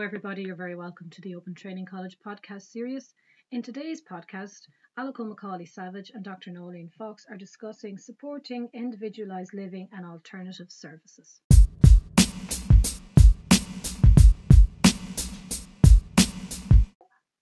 [0.00, 0.44] Hello, everybody.
[0.44, 3.12] You're very welcome to the Open Training College podcast series.
[3.52, 4.64] In today's podcast,
[4.98, 6.52] Alico Macaulay Savage and Dr.
[6.52, 11.42] Nolene Fox are discussing supporting individualised living and alternative services.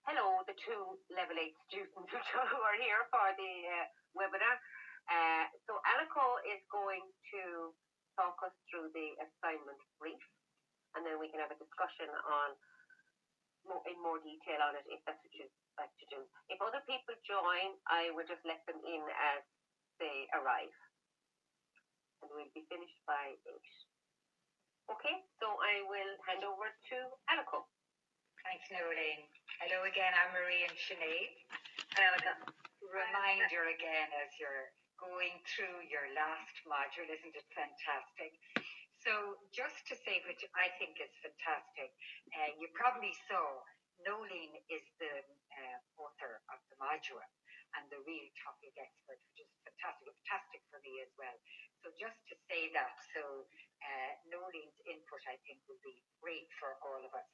[0.03, 1.95] Hello, the two level 8 students
[2.51, 3.87] who are here for the uh,
[4.19, 4.59] webinar.
[5.07, 7.71] Uh, so Alico is going to
[8.19, 10.19] talk us through the assignment brief
[10.99, 12.59] and then we can have a discussion on
[13.63, 16.19] more, in more detail on it if that's what you'd like to do.
[16.51, 19.47] If other people join, I will just let them in as
[20.03, 20.75] they arrive.
[22.19, 23.55] And we'll be finished by 8.
[24.91, 26.97] Okay, so I will hand over to
[27.31, 27.63] Alico.
[28.43, 29.23] Thanks, Nolene.
[29.63, 31.31] Hello again, Anne-Marie and Sinead.
[31.95, 32.23] And
[32.83, 38.35] reminder again as you're going through your last module, isn't it fantastic?
[38.99, 41.95] So just to say, which I think is fantastic,
[42.35, 43.63] uh, you probably saw
[44.03, 45.23] Nolene is the
[45.55, 47.23] uh, author of the module
[47.79, 51.35] and the real topic expert, which is fantastic, fantastic for me as well.
[51.79, 53.47] So just to say that, so
[53.79, 57.27] uh, Nolene's input, I think, will be great for all of us.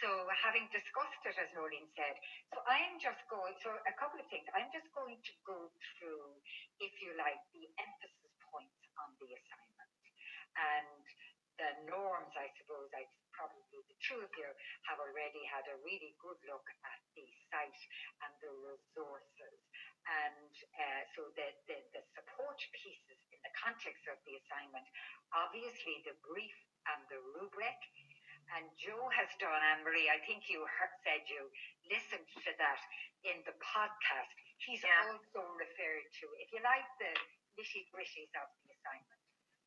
[0.00, 0.08] So
[0.40, 2.16] having discussed it, as Nolene said,
[2.48, 4.48] so I'm just going, so a couple of things.
[4.56, 5.68] I'm just going to go
[6.00, 6.32] through,
[6.80, 9.69] if you like, the emphasis points on the assignment
[10.60, 11.02] and
[11.60, 13.04] the norms, I suppose, I
[13.40, 14.50] probably the two of you
[14.88, 17.82] have already had a really good look at the site
[18.24, 19.56] and the resources.
[20.04, 24.84] And uh, so the, the, the support pieces in the context of the assignment,
[25.32, 26.56] obviously the brief
[26.92, 27.80] and the rubric.
[28.58, 31.46] And Joe has done, Anne Marie, I think you heard, said you
[31.86, 32.80] listened to that
[33.22, 34.34] in the podcast.
[34.58, 35.06] He's yeah.
[35.06, 37.14] also referred to, if you like, the
[37.54, 39.09] nitty gritties of the assignment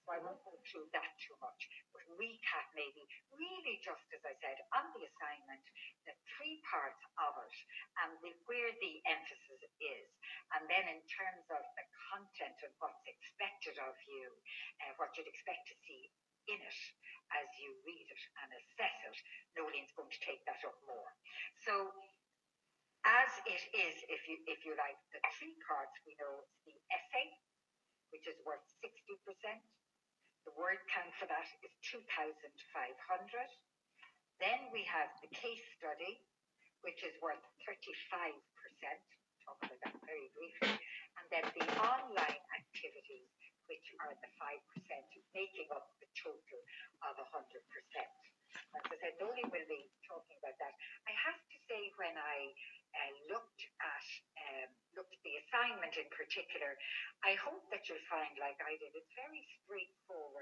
[0.03, 1.61] so I won't go through that too much.
[1.95, 5.63] But recap maybe, really just as I said, on the assignment,
[6.03, 7.55] the three parts of it
[8.03, 10.07] and the, where the emphasis is.
[10.55, 14.27] And then in terms of the content and what's expected of you,
[14.83, 16.11] uh, what you'd expect to see
[16.51, 16.81] in it
[17.39, 19.17] as you read it and assess it,
[19.55, 21.11] Nolene's going to take that up more.
[21.63, 21.95] So
[23.03, 26.75] as it is, if you if you like, the three parts we know it's the
[26.91, 27.27] essay,
[28.15, 29.19] which is worth 60%,
[30.43, 32.43] the word count for that is 2,500.
[34.43, 36.19] Then we have the case study,
[36.83, 37.79] which is worth 35%.
[39.43, 40.75] Talk about that very briefly.
[41.19, 43.29] And then the online activities,
[43.71, 44.59] which are the 5%,
[45.31, 46.59] making up the total
[47.07, 47.47] of 100%.
[48.73, 50.73] As I said, Noli will be talking about that.
[51.05, 52.53] I have to say, when I
[52.93, 56.73] uh, looked at um, looked at the assignment in particular,
[57.21, 60.32] I hope that you'll find, like I did, it's very straightforward.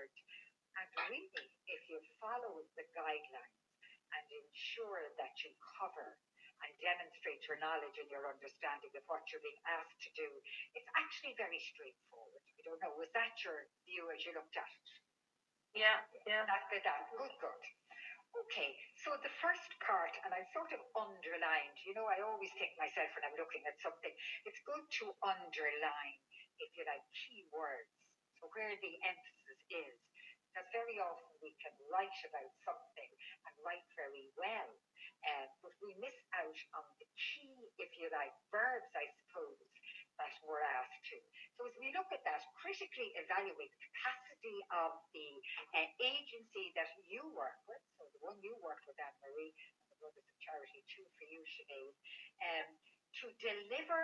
[0.97, 3.63] Really, if you follow the guidelines
[4.11, 6.19] and ensure that you cover
[6.61, 10.27] and demonstrate your knowledge and your understanding of what you're being asked to do,
[10.75, 12.43] it's actually very straightforward.
[12.59, 14.89] I don't know, was that your view as you looked at it?
[15.73, 16.43] Yeah, yeah.
[16.43, 17.63] That, that, good, good.
[18.31, 18.71] Okay,
[19.03, 23.11] so the first part, and I sort of underlined, you know, I always think myself
[23.15, 24.11] when I'm looking at something,
[24.47, 26.19] it's good to underline,
[26.59, 27.91] if you like, key words.
[28.39, 29.95] So where the emphasis is.
[30.51, 33.11] Because very often we can write about something
[33.47, 34.67] and write very well,
[35.23, 39.63] uh, but we miss out on the key, if you like, verbs, I suppose,
[40.19, 41.17] that we're asked to.
[41.55, 45.29] So as we look at that, critically evaluate the capacity of the
[45.71, 49.87] uh, agency that you work with, so the one you work with, Anne Marie, and
[49.87, 51.95] the Brothers of Charity too for you, Sinead,
[52.43, 52.67] um,
[53.23, 54.01] to deliver,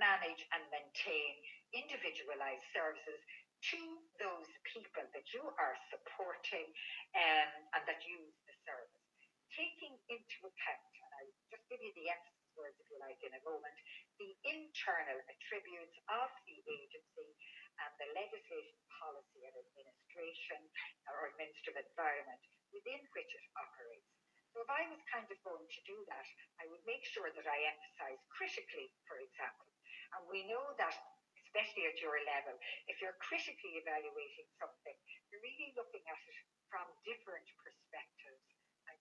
[0.00, 1.32] manage, and maintain
[1.72, 3.20] individualized services
[3.60, 3.80] to
[4.16, 6.68] those people that you are supporting
[7.12, 9.04] um, and that use the service.
[9.52, 13.34] Taking into account, and I'll just give you the emphasis words, if you like, in
[13.34, 13.76] a moment,
[14.16, 17.30] the internal attributes of the agency
[17.80, 20.60] and the legislation, policy, and administration
[21.08, 24.06] or administrative environment within which it operates.
[24.52, 26.26] So if I was kind of going to do that,
[26.58, 29.70] I would make sure that I emphasize critically, for example.
[30.18, 30.94] And we know that
[31.50, 32.54] especially at your level,
[32.86, 34.96] if you're critically evaluating something,
[35.34, 36.38] you're really looking at it
[36.70, 38.46] from different perspectives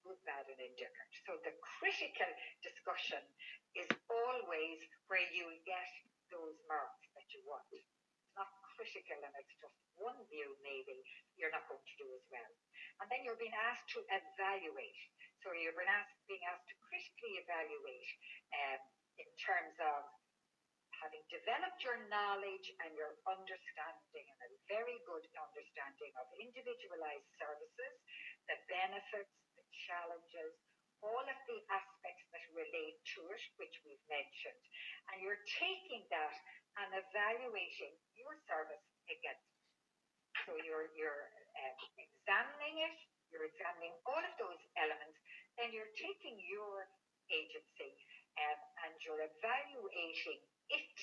[0.04, 1.12] good, bad, and indifferent.
[1.28, 2.32] So the critical
[2.64, 3.24] discussion
[3.76, 4.80] is always
[5.12, 5.90] where you get
[6.32, 7.66] those marks that you want.
[7.74, 7.86] It's
[8.34, 11.04] not critical and it's just one view, maybe,
[11.36, 12.54] you're not going to do as well.
[13.04, 15.00] And then you're being asked to evaluate.
[15.44, 18.12] So you're being asked, being asked to critically evaluate
[18.56, 18.82] um,
[19.20, 20.08] in terms of
[21.00, 27.94] having developed your knowledge and your understanding and a very good understanding of individualized services,
[28.52, 30.52] the benefits, the challenges,
[31.00, 34.64] all of the aspects that relate to it, which we've mentioned,
[35.12, 36.36] and you're taking that
[36.84, 39.48] and evaluating your service against.
[40.44, 41.24] So you're, you're
[41.56, 42.96] uh, examining it,
[43.32, 45.16] you're examining all of those elements,
[45.56, 46.88] then you're taking your
[47.32, 47.96] agency
[48.40, 50.98] um, and you're evaluating it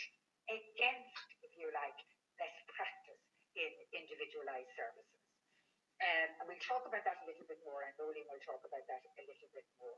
[0.50, 1.98] against, if you like,
[2.38, 3.22] best practice
[3.58, 5.22] in individualized services.
[5.96, 8.84] Um, and we'll talk about that a little bit more, and Noeline will talk about
[8.84, 9.96] that a little bit more.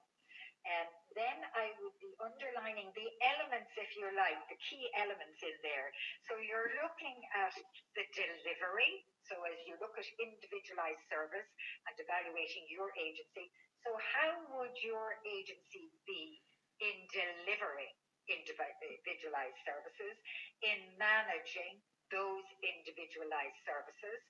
[0.67, 5.57] Um, then I would be underlining the elements, if you like, the key elements in
[5.67, 5.91] there.
[6.31, 7.55] So you're looking at
[7.99, 9.07] the delivery.
[9.27, 11.51] So as you look at individualized service
[11.89, 13.51] and evaluating your agency,
[13.83, 16.39] so how would your agency be
[16.79, 17.98] in delivering
[18.29, 20.17] individualized services,
[20.63, 24.21] in managing those individualized services,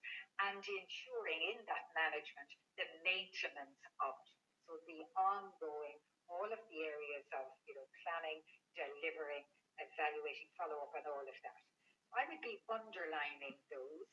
[0.47, 4.15] and ensuring in that management the maintenance of.
[4.67, 5.99] So the ongoing,
[6.29, 8.45] all of the areas of you know planning,
[8.77, 9.43] delivering,
[9.81, 11.61] evaluating, follow up, and all of that.
[12.13, 14.09] I would be underlining those,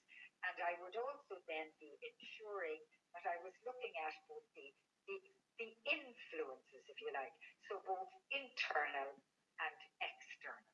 [0.47, 2.79] and I would also then be ensuring
[3.15, 4.67] that I was looking at both the
[5.05, 5.17] the,
[5.61, 7.33] the influences, if you like,
[7.69, 9.13] so both internal
[9.61, 10.71] and external.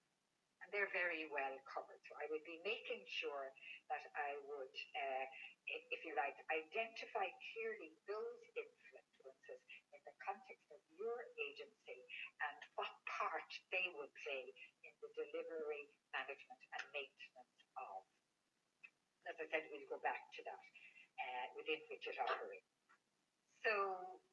[0.62, 2.02] And they're very well covered.
[2.10, 3.50] So I would be making sure
[3.90, 5.26] that I would, uh,
[5.68, 9.62] if you like, identify clearly those influences
[9.92, 12.00] in the context of your agency
[12.46, 14.54] and what part they would play
[14.86, 18.02] in the delivery, management, and maintenance of.
[19.30, 20.64] As I said, we'll go back to that
[21.22, 22.72] uh, within which it operates.
[23.62, 23.72] So,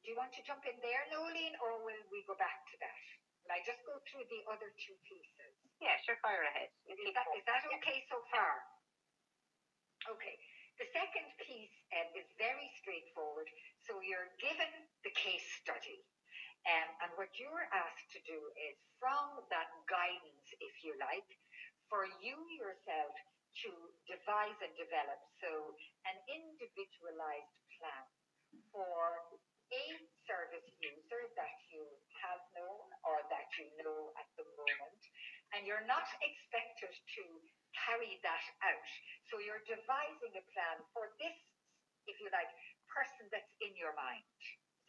[0.01, 3.28] do you want to jump in there, Noeline, or will we go back to that?
[3.49, 5.51] I just go through the other two pieces?
[5.81, 6.69] Yeah, sure, fire ahead.
[6.85, 8.61] Is that, is that okay so far?
[10.07, 10.37] Okay.
[10.79, 13.51] The second piece um, is very straightforward.
[13.83, 14.71] So you're given
[15.03, 15.99] the case study.
[16.67, 21.27] Um, and what you're asked to do is from that guidance, if you like,
[21.91, 23.11] for you yourself
[23.65, 23.71] to
[24.07, 25.75] devise and develop so
[26.07, 28.05] an individualized plan
[28.71, 29.19] for
[29.73, 29.85] a
[30.23, 31.83] service user that you
[32.25, 35.01] have known or that you know at the moment,
[35.55, 37.23] and you're not expected to
[37.85, 38.89] carry that out.
[39.29, 41.37] So you're devising a plan for this,
[42.09, 42.49] if you like,
[42.89, 44.25] person that's in your mind.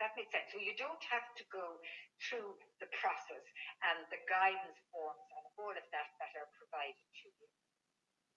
[0.00, 0.48] Does that make sense?
[0.48, 1.76] So you don't have to go
[2.24, 3.44] through the process
[3.84, 7.48] and the guidance forms and all of that that are provided to you.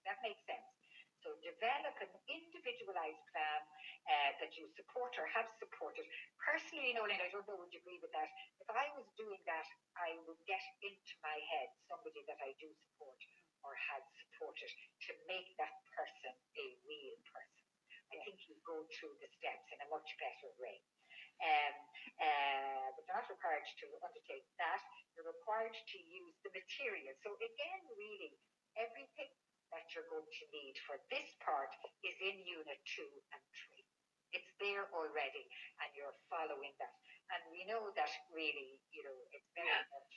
[0.04, 0.83] That makes sense.
[1.24, 3.60] So develop an individualized plan
[4.04, 6.04] uh, that you support or have supported.
[6.36, 8.28] Personally, Nolan, I don't know would you agree with that.
[8.60, 9.64] If I was doing that,
[9.96, 13.16] I would get into my head somebody that I do support
[13.64, 14.68] or have supported
[15.08, 17.64] to make that person a real person.
[18.12, 20.76] I think you go through the steps in a much better way.
[21.40, 21.74] Um,
[22.20, 24.84] uh, but you're not required to undertake that.
[25.16, 27.16] You're required to use the material.
[27.24, 28.36] So again, really,
[28.76, 29.32] everything
[29.74, 31.70] that you're going to need for this part
[32.06, 33.82] is in unit two and three.
[34.30, 35.46] It's there already
[35.82, 36.94] and you're following that.
[37.34, 39.90] And we know that really, you know, it's very yeah.
[39.90, 40.14] much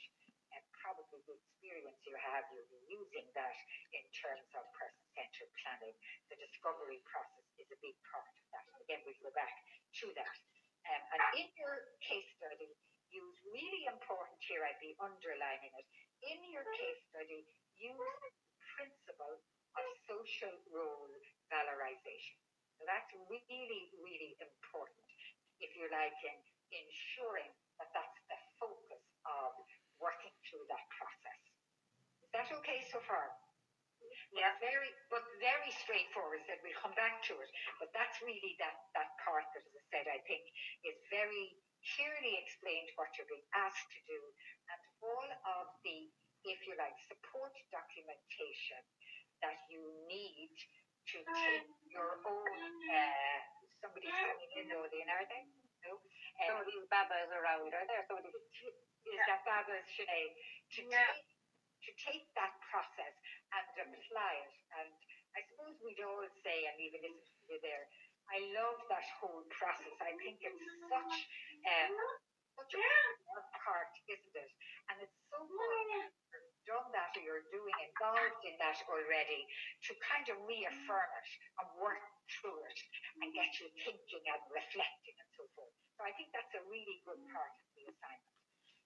[0.54, 3.56] and probably the experience you have, you'll be using that
[3.92, 5.96] in terms of person-centered planning.
[6.32, 8.64] The discovery process is a big part of that.
[8.86, 9.54] Again, we'll go back
[10.02, 10.36] to that.
[10.88, 12.72] Um, and in your case study,
[13.12, 15.86] use really important here, I'd be underlining it.
[16.24, 17.44] In your case study,
[17.76, 18.24] use
[18.78, 19.42] principle
[19.86, 21.12] of social role
[21.52, 22.38] valorization.
[22.78, 25.06] So that's really, really important,
[25.58, 26.38] if you like, in
[26.70, 29.54] ensuring that that's the focus of
[29.98, 31.40] working through that process.
[32.22, 33.34] Is that okay so far?
[34.30, 36.44] Yeah, very, but very straightforward.
[36.46, 39.84] That we'll come back to it, but that's really that that part that, as I
[39.88, 40.44] said, I think
[40.84, 41.56] is very
[41.96, 44.20] clearly explained what you're being asked to do,
[44.70, 46.12] and all of the
[46.46, 48.82] if you like, support documentation
[49.42, 50.52] that you need
[51.14, 53.38] to take your own, uh,
[53.80, 55.44] somebody's coming in, or are they?
[55.86, 55.96] No?
[56.44, 58.04] Um, these Baba's around, are there?
[58.06, 60.32] Somebody is that Baba's, Sinead?
[60.76, 61.00] To, yeah.
[61.16, 61.24] take,
[61.86, 63.14] to take that process
[63.56, 64.54] and apply it.
[64.76, 64.92] And
[65.32, 67.88] I suppose we'd all say, and even listen to you there,
[68.28, 69.96] I love that whole process.
[70.04, 71.16] I think it's such
[71.64, 71.96] um,
[72.58, 74.52] such a part, isn't it?
[74.92, 79.42] And it's so good done that or you're doing involved in that already
[79.88, 81.30] to kind of reaffirm it
[81.64, 82.04] and work
[82.38, 82.80] through it
[83.24, 85.72] and get you thinking and reflecting and so forth.
[85.98, 88.36] So I think that's a really good part of the assignment.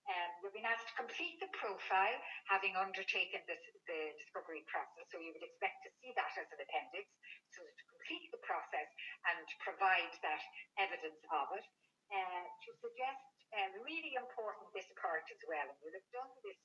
[0.09, 2.19] Um, you've been asked to complete the profile,
[2.51, 5.07] having undertaken this, the discovery process.
[5.15, 7.07] So you would expect to see that as an appendix.
[7.55, 8.91] So to complete the process
[9.31, 10.43] and provide that
[10.79, 11.67] evidence of it.
[12.13, 13.23] uh, to suggest
[13.55, 15.65] uh, really important this part as well.
[15.67, 16.59] And you'll have done this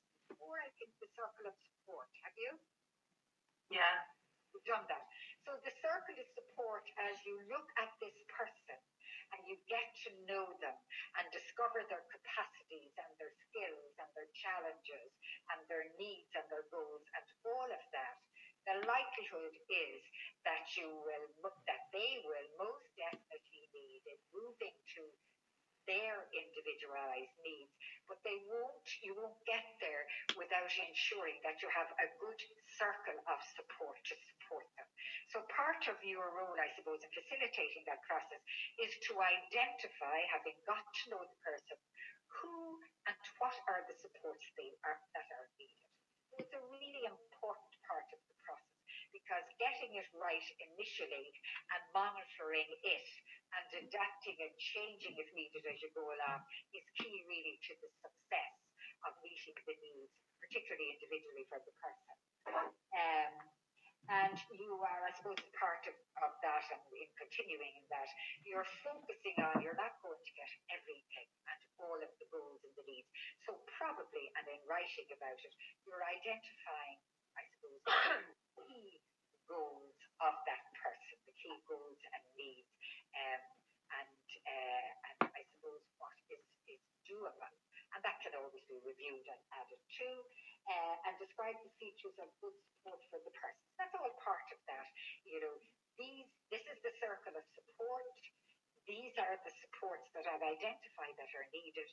[0.46, 2.10] I think, the circle of support.
[2.22, 2.54] Have you?
[3.74, 4.06] Yeah.
[4.54, 5.06] You've done that.
[5.44, 8.80] So the circle of support as you look at this person
[9.36, 10.76] and you get to know them
[11.20, 15.12] and discover their capacities and their skills and their challenges
[15.52, 18.18] and their needs and their goals and all of that,
[18.68, 20.02] the likelihood is
[20.44, 21.28] that you will
[21.68, 25.04] that they will most definitely need in moving to
[25.88, 27.72] their individualized needs,
[28.06, 32.40] but they won't, you won't get there without ensuring that you have a good
[32.78, 34.88] circle of support to support them.
[35.32, 38.40] So part of your role, I suppose, in facilitating that process
[38.78, 41.80] is to identify, having got to know the person,
[42.40, 42.78] who
[43.08, 45.92] and what are the supports they are, that are needed.
[46.38, 48.37] It's a really important part of the
[49.18, 51.34] because getting it right initially
[51.74, 53.10] and monitoring it
[53.58, 56.46] and adapting and changing if needed as you go along
[56.78, 58.54] is key really to the success
[59.10, 62.16] of meeting the needs, particularly individually for the person.
[62.94, 63.34] Um,
[64.08, 68.08] and you are, I suppose, part of, of that and in continuing in that,
[68.48, 72.72] you're focusing on, you're not going to get everything and all of the goals and
[72.80, 73.10] the needs.
[73.44, 77.00] So probably, and in writing about it, you're identifying,
[77.36, 77.84] I suppose,
[78.64, 79.04] key
[79.52, 82.72] goals of that person, the key goals and needs,
[83.12, 83.44] um,
[83.92, 87.56] and, uh, and I suppose what is, is doable.
[87.92, 90.10] And that can always be reviewed and added to,
[90.68, 93.62] uh, and describe the features of good support for the person.
[93.78, 94.90] That's all part of that.
[95.22, 95.54] You know,
[96.02, 98.10] these, this is the circle of support.
[98.90, 101.86] These are the supports that I've identified that are needed.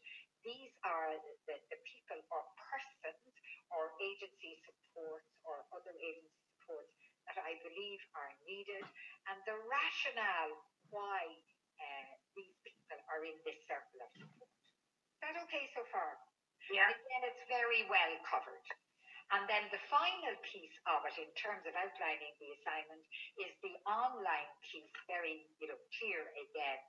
[0.49, 1.13] These are
[1.45, 3.37] the, the people or persons
[3.69, 6.97] or agency supports or other agency supports
[7.29, 8.81] that I believe are needed
[9.29, 10.57] and the rationale
[10.89, 11.21] why
[11.85, 14.49] uh, these people are in this circle of support.
[14.49, 16.17] Is that okay so far?
[16.73, 16.89] Yeah.
[16.89, 18.54] Again, it's very well covered.
[19.35, 23.03] And then the final piece of it, in terms of outlining the assignment,
[23.43, 26.81] is the online piece, very you know clear again,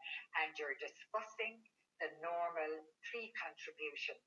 [0.46, 1.58] and you're discussing
[1.98, 4.22] the normal three contributions.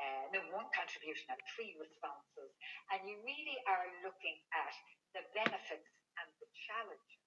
[0.00, 2.54] Uh, no, one contribution and three responses.
[2.94, 4.72] And you really are looking at
[5.12, 5.90] the benefits
[6.22, 7.24] and the challenges.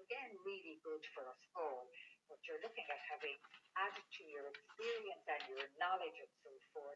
[0.00, 1.90] Again, really good for us all.
[2.30, 3.36] But you're looking at having
[3.76, 6.91] added to your experience and your knowledge and so forth.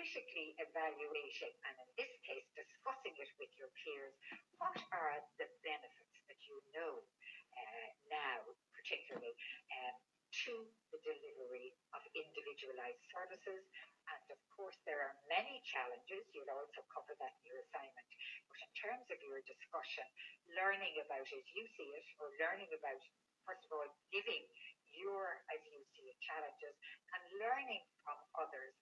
[0.00, 4.16] Critically evaluating and in this case discussing it with your peers,
[4.56, 7.04] what are the benefits that you know
[7.52, 8.40] uh, now,
[8.72, 9.36] particularly
[9.76, 10.00] um,
[10.48, 13.60] to the delivery of individualized services.
[14.08, 16.24] And of course, there are many challenges.
[16.32, 18.08] You'll also cover that in your assignment.
[18.48, 20.08] But in terms of your discussion,
[20.56, 23.04] learning about as you see it, or learning about,
[23.44, 24.48] first of all, giving
[24.96, 26.72] your, as you see it, challenges,
[27.12, 28.72] and learning from others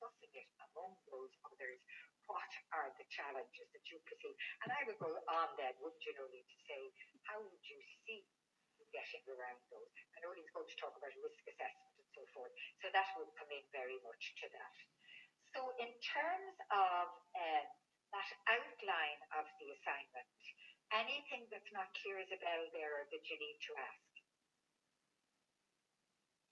[0.00, 1.76] discussing it among those others.
[2.24, 4.32] What are the challenges that you perceive?
[4.64, 6.80] And I would go on then, wouldn't you know, to say,
[7.28, 7.76] how would you
[8.08, 8.24] see
[8.90, 9.90] getting around those.
[10.18, 12.50] And Ollie's going to talk about risk assessment and so forth.
[12.82, 14.76] So that will come in very much to that.
[15.54, 17.64] So in terms of uh,
[18.14, 20.26] that outline of the assignment,
[20.90, 24.10] anything that's not clear, Isabel, there that you need to ask?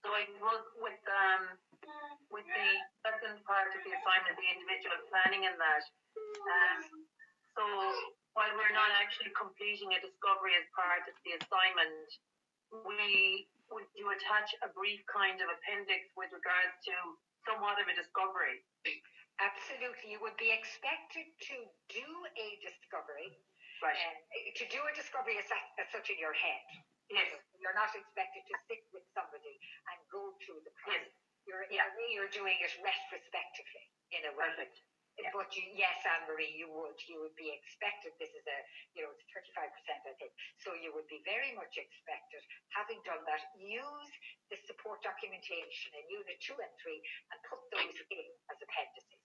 [0.06, 1.58] So I suppose with um
[2.28, 2.68] with the
[3.06, 5.84] second part of the assignment, the individual planning in that,
[6.44, 6.80] um,
[7.56, 7.64] so
[8.36, 12.08] while we're not actually completing a discovery as part of the assignment,
[12.86, 16.94] we would you attach a brief kind of appendix with regards to
[17.44, 18.64] somewhat of a discovery.
[19.40, 21.56] Absolutely, you would be expected to
[21.92, 23.30] do a discovery,
[23.78, 23.94] Right.
[23.94, 26.64] uh, to do a discovery as, such- as such in your head.
[27.08, 27.28] Yes.
[27.60, 29.60] You're not expected to sit with somebody
[29.92, 31.08] and go through the process.
[31.48, 31.88] You're, in Yeah.
[31.88, 34.52] a way, you're doing it retrospectively, in a way.
[34.52, 34.84] Perfect.
[35.18, 35.32] Yeah.
[35.34, 36.94] But you, yes, Anne Marie, you would.
[37.08, 38.14] You would be expected.
[38.22, 38.58] This is a,
[38.94, 39.66] you know, it's 35%,
[40.06, 40.30] I think.
[40.62, 42.38] So you would be very much expected,
[42.70, 44.12] having done that, use
[44.52, 47.02] the support documentation in Unit 2 and 3
[47.34, 49.18] and put those in as appendices.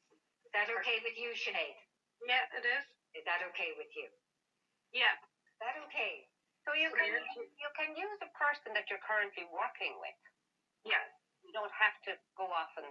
[0.48, 1.78] Is that okay with you, Sinead?
[2.26, 2.86] Yeah, it is.
[3.14, 4.10] Is that okay with you?
[4.90, 5.14] Yeah.
[5.46, 6.26] Is that okay?
[6.66, 7.12] So you can
[7.60, 10.18] you can use a person that you're currently working with.
[10.88, 11.04] Yeah.
[11.54, 12.90] You don't have to go off and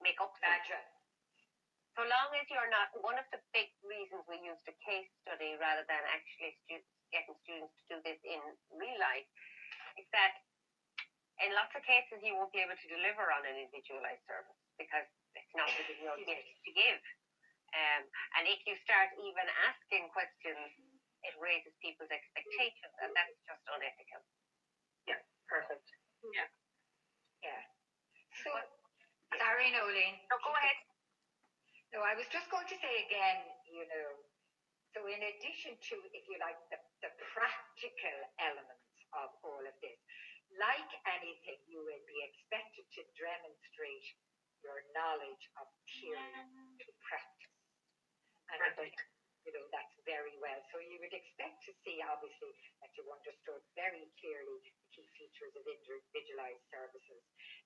[0.00, 0.48] make up something.
[0.48, 0.88] Imagine.
[1.92, 5.52] So long as you're not one of the big reasons we used a case study
[5.60, 8.40] rather than actually stu- getting students to do this in
[8.80, 9.28] real life
[10.00, 10.40] is that
[11.44, 15.04] in lots of cases you won't be able to deliver on an individualized service because
[15.36, 17.02] it's not within your gift to give.
[17.76, 18.08] Um,
[18.40, 20.72] and if you start even asking questions,
[21.28, 24.24] it raises people's expectations, and that's just unethical.
[25.04, 25.20] Yeah.
[25.44, 25.84] Perfect.
[26.24, 26.48] Yeah.
[27.42, 27.62] Yeah.
[28.44, 28.50] So,
[29.38, 30.18] sorry, Nolene.
[30.30, 30.78] No, go ahead.
[31.94, 34.08] No, I was just going to say again, you know,
[34.92, 39.96] so in addition to, if you like, the, the practical elements of all of this,
[40.56, 44.06] like anything, you will be expected to demonstrate
[44.64, 46.44] your knowledge of theory
[46.82, 47.54] to practice.
[48.52, 48.96] And Perfect.
[49.46, 50.60] You know, that's very well.
[50.72, 52.52] So you would expect to see, obviously,
[52.82, 57.22] that you understood very clearly the key features of individualized services,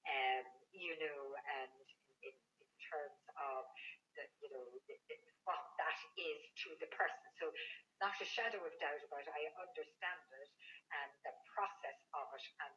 [0.09, 1.87] um, you know, and
[2.23, 3.67] in, in terms of
[4.15, 5.17] the, you know, the, the,
[5.49, 7.29] what that is to the person.
[7.41, 7.51] So
[7.99, 9.33] not a shadow of doubt about it.
[9.33, 10.51] I understand it
[10.93, 12.75] and the process of it and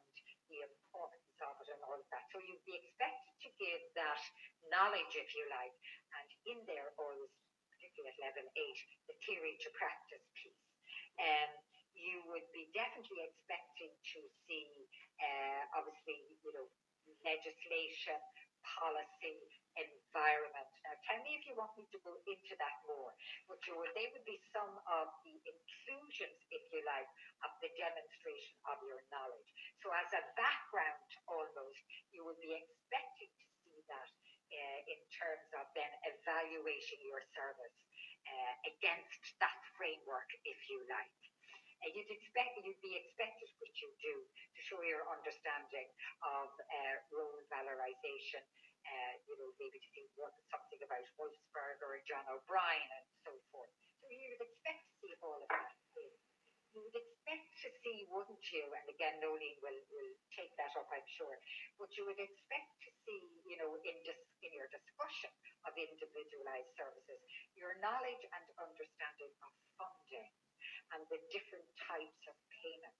[0.48, 2.24] the importance of it and all of that.
[2.32, 4.22] So you'd be expected to give that
[4.70, 5.74] knowledge, if you like,
[6.16, 7.05] and in particularly at
[8.20, 10.64] level eight, the theory to practice piece.
[11.16, 11.50] Um,
[11.96, 14.68] you would be definitely expecting to see,
[15.16, 16.68] uh, obviously, you know,
[17.24, 18.20] legislation,
[18.66, 19.38] policy,
[19.78, 20.68] environment.
[20.84, 23.12] Now, tell me if you want me to go into that more.
[23.48, 27.08] But you would, they would be some of the inclusions, if you like,
[27.46, 29.50] of the demonstration of your knowledge.
[29.80, 31.80] So, as a background, almost,
[32.12, 34.10] you would be expecting to see that
[34.52, 37.76] uh, in terms of then evaluating your service
[38.26, 41.14] uh, against that framework, if you like.
[41.84, 45.86] And you'd expect you'd be expected, which you do, to show your understanding
[46.24, 48.42] of uh, role valorization,
[48.88, 53.70] uh, you know, maybe to what, something about Wolfensberger or John O'Brien and so forth.
[54.02, 55.85] So you would expect to see all of that.
[56.76, 58.68] You would expect to see, wouldn't you?
[58.68, 61.32] And again, Nolene will, will take that up, I'm sure.
[61.80, 65.32] But you would expect to see, you know, in, dis- in your discussion
[65.64, 67.16] of individualized services,
[67.56, 70.28] your knowledge and understanding of funding
[70.92, 72.92] and the different types of payment.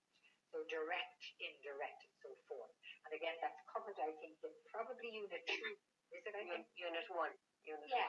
[0.57, 2.73] So direct, indirect, and so forth.
[3.05, 5.77] And again, that's covered, I think, in probably unit two.
[6.17, 6.33] Is it?
[6.33, 6.65] I think?
[6.81, 7.35] Unit one.
[7.69, 8.09] Unit Yeah.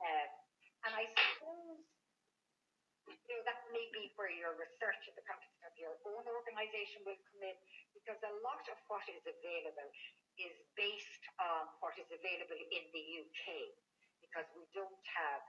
[0.00, 0.30] Um,
[0.88, 1.84] and I suppose,
[3.08, 7.04] you know, that may be where your research in the context of your own organisation
[7.04, 7.56] will come in,
[7.92, 9.90] because a lot of what is available
[10.40, 13.70] is based on what is available in the UK,
[14.24, 15.42] because we don't have,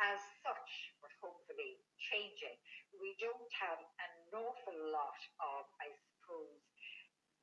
[0.00, 0.70] as such,
[1.04, 1.76] but hopefully
[2.12, 2.56] changing,
[2.96, 6.62] we don't have an awful lot of, I suppose,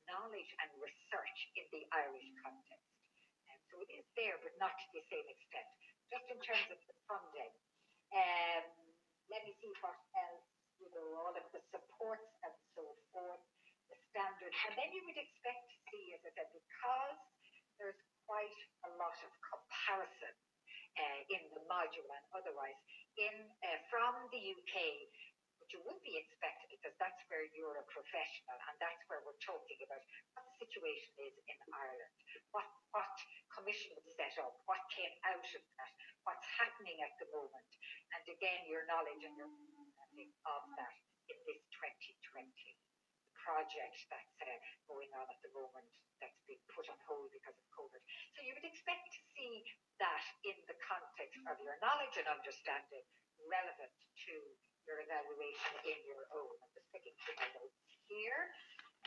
[0.08, 2.88] knowledge and research in the Irish context.
[3.51, 5.67] And so it is there, but not to the same extent.
[6.08, 7.53] Just in terms of the funding,
[8.15, 8.87] um,
[9.32, 10.48] let me see what else,
[10.80, 13.44] you know, all of the supports and so forth,
[13.92, 14.56] the standards.
[14.68, 17.18] And then you would expect to see, as I said, because
[17.80, 20.36] there's quite a lot of comparison
[20.98, 22.78] uh, in the module and otherwise
[23.18, 23.36] in
[23.66, 24.76] uh, from the UK,
[25.71, 29.80] you would be expected because that's where you're a professional and that's where we're talking
[29.84, 30.03] about
[30.36, 32.15] what the situation is in Ireland,
[32.56, 33.15] what what
[33.51, 37.71] commission was set up, what came out of that, what's happening at the moment,
[38.15, 40.95] and again your knowledge and your understanding of that
[41.27, 42.47] in this 2020
[43.47, 44.51] project that's uh,
[44.91, 45.88] going on at the moment
[46.19, 48.01] that's been put on hold because of COVID.
[48.36, 49.63] So you would expect to see
[50.03, 53.06] that in the context of your knowledge and understanding
[53.47, 53.93] relevant
[54.27, 54.36] to
[54.88, 56.56] your evaluation in your own.
[56.63, 57.76] I'm just sticking to my notes
[58.08, 58.56] here.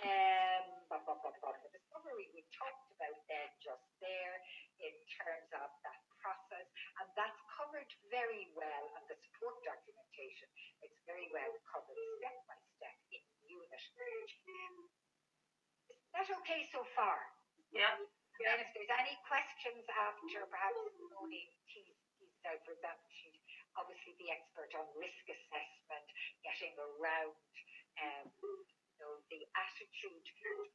[0.05, 1.57] Um, blah, blah, blah, blah.
[1.65, 4.37] The discovery we talked about then just there
[4.85, 6.69] in terms of that process,
[7.01, 10.49] and that's covered very well on the support documentation.
[10.85, 13.81] It's very well covered step by step in unit.
[13.81, 13.89] Is
[16.13, 17.25] that okay so far?
[17.73, 17.97] Yeah.
[17.97, 18.05] And
[18.41, 20.81] then if there's any questions after, perhaps
[21.21, 23.37] only teased, teased out, for example, she's
[23.79, 26.07] obviously the expert on risk assessment,
[26.43, 27.37] getting around
[28.01, 30.73] um, you know, the attitude towards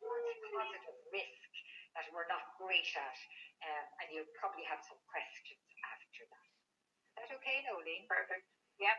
[0.52, 1.52] positive risk
[1.96, 3.20] that we're not great at,
[3.64, 6.48] um, and you'll probably have some questions after that.
[6.48, 8.04] Is that okay, Nolene?
[8.12, 8.44] Perfect.
[8.84, 8.98] Yep.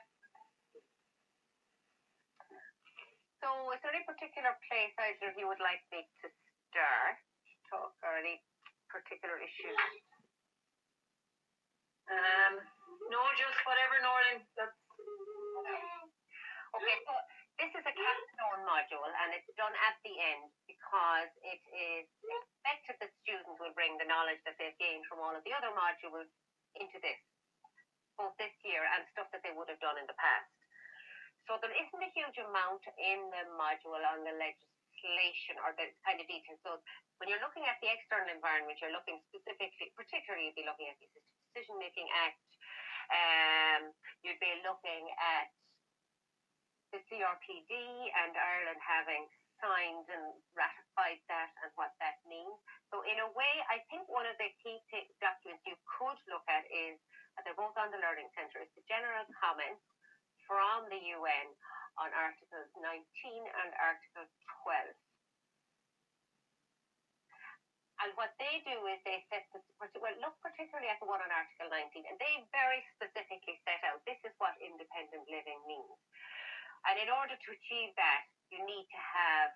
[3.45, 6.27] So, is there any particular place either of you would like me to
[6.73, 7.21] start?
[7.69, 8.41] Talk or any
[8.89, 9.77] particular issues?
[12.09, 12.63] Um,
[13.11, 13.97] no, just whatever.
[14.57, 14.77] That's
[16.77, 17.13] Okay, so
[17.57, 23.01] this is a capstone module and it's done at the end because it is expected
[23.01, 26.29] that students will bring the knowledge that they've gained from all of the other modules
[26.77, 27.17] into this,
[28.21, 30.53] both this year and stuff that they would have done in the past.
[31.49, 36.21] So there isn't a huge amount in the module on the legislation or the kind
[36.21, 36.61] of details.
[36.61, 36.83] So
[37.23, 40.93] when you're looking at the external environment, you're looking specifically, particularly if you'd be looking
[40.93, 41.09] at the
[41.57, 42.37] Decision Making Act,
[43.11, 43.93] um,
[44.23, 45.51] you'd be looking at
[46.95, 47.73] the CRPD
[48.25, 49.27] and Ireland having
[49.59, 52.57] signed and ratified that and what that means.
[52.93, 56.45] So in a way, I think one of the key t- documents you could look
[56.47, 57.01] at is,
[57.45, 59.83] they're both on the Learning Centre, is the general comments
[60.47, 61.47] from the UN
[61.99, 64.29] on Articles 19 and Article
[64.65, 65.06] 12.
[68.05, 69.65] And what they do is they set the,
[69.97, 74.05] well, look particularly at the one on Article 19, and they very specifically set out
[74.05, 75.97] this is what independent living means.
[76.85, 79.51] And in order to achieve that, you need to have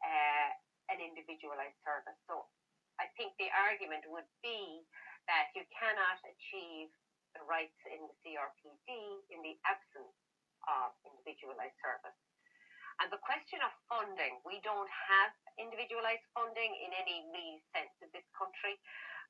[0.00, 0.48] uh,
[0.90, 2.16] an individualized service.
[2.24, 2.48] So
[2.96, 4.82] I think the argument would be
[5.28, 6.88] that you cannot achieve
[7.36, 8.88] the rights in the CRPD
[9.28, 10.16] in the absence
[10.68, 12.16] of individualized service.
[13.02, 18.06] And the question of funding, we don't have individualized funding in any real sense in
[18.14, 18.78] this country,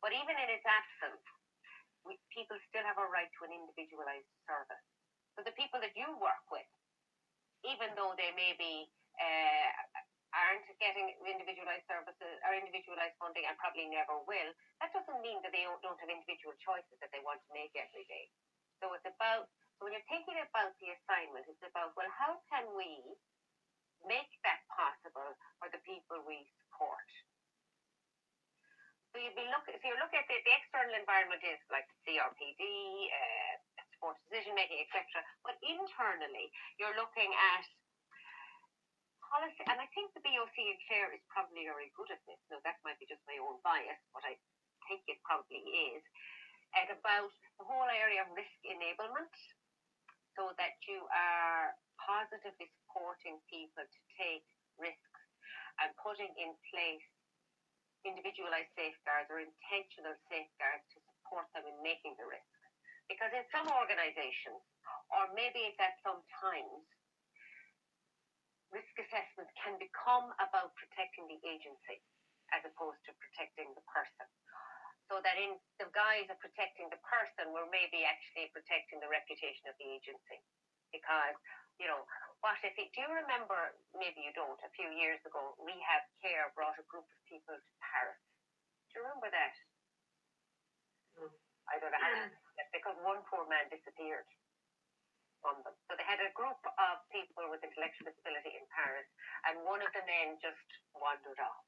[0.05, 1.25] but even in its absence,
[2.05, 4.85] we, people still have a right to an individualized service.
[5.33, 6.69] So the people that you work with,
[7.65, 9.73] even though they may be uh,
[10.37, 14.51] aren't getting individualized services or individualized funding and probably never will,
[14.85, 18.05] that doesn't mean that they don't have individual choices that they want to make every
[18.05, 18.29] day.
[18.85, 19.49] So it's about,
[19.81, 23.01] so when you're thinking about the assignment, it's about, well, how can we
[24.07, 27.09] make that possible for the people we support.
[29.13, 32.63] So you'd be looking, so you're looking at the, the external environment is like CRPD,
[33.13, 33.55] uh,
[33.93, 35.21] support decision making, etc.
[35.45, 36.49] But internally,
[36.81, 37.65] you're looking at
[39.21, 42.41] policy, and I think the BOC and Clare is probably very good at this.
[42.49, 44.41] Now that might be just my own bias, but I
[44.89, 45.61] think it probably
[45.93, 46.05] is.
[46.73, 49.33] At about the whole area of risk enablement,
[50.37, 54.45] so that you are positively supporting people to take
[54.77, 55.25] risks
[55.81, 57.09] and putting in place
[58.05, 62.53] individualized safeguards or intentional safeguards to support them in making the risk.
[63.09, 64.61] Because in some organizations,
[65.09, 66.85] or maybe at some times,
[68.69, 72.05] risk assessment can become about protecting the agency
[72.53, 74.29] as opposed to protecting the person.
[75.09, 79.65] So that in the guise of protecting the person, we're maybe actually protecting the reputation
[79.73, 80.41] of the agency.
[80.93, 81.37] Because
[81.81, 82.05] you know,
[82.43, 86.51] what if it, do you remember, maybe you don't, a few years ago, Rehab Care
[86.59, 88.19] brought a group of people to Paris.
[88.91, 89.55] Do you remember that?
[91.23, 91.31] Mm.
[91.71, 92.03] I don't know.
[92.03, 92.35] Mm.
[92.75, 94.27] Because one poor man disappeared
[95.39, 95.75] from them.
[95.87, 99.07] So they had a group of people with intellectual disability in Paris,
[99.47, 100.67] and one of the men just
[100.99, 101.67] wandered off.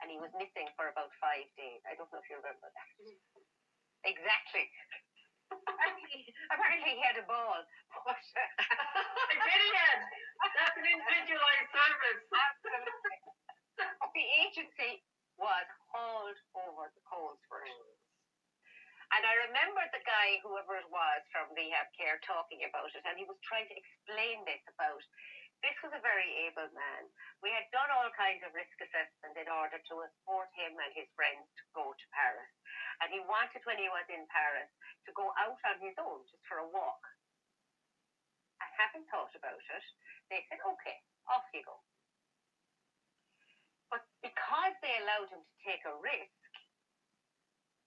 [0.00, 1.84] And he was missing for about five days.
[1.84, 2.90] I don't know if you remember that.
[2.96, 3.44] Mm.
[4.08, 4.72] Exactly
[5.50, 7.60] apparently, he had a ball.
[8.04, 10.00] I did again.
[10.54, 12.22] That's an individualized service.
[12.30, 13.18] Absolutely.
[14.16, 15.02] the agency
[15.38, 17.72] was hauled over the coals first.
[19.14, 23.14] And I remember the guy, whoever it was from Rehab Care, talking about it, and
[23.14, 25.02] he was trying to explain this about
[25.64, 27.08] this was a very able man.
[27.40, 31.08] We had done all kinds of risk assessment in order to support him and his
[31.16, 32.52] friends to go to Paris.
[33.00, 34.68] And he wanted, when he was in Paris,
[35.08, 37.00] to go out on his own just for a walk.
[38.60, 39.84] I haven't thought about it.
[40.28, 41.00] They said, okay,
[41.32, 41.80] off you go.
[43.88, 46.44] But because they allowed him to take a risk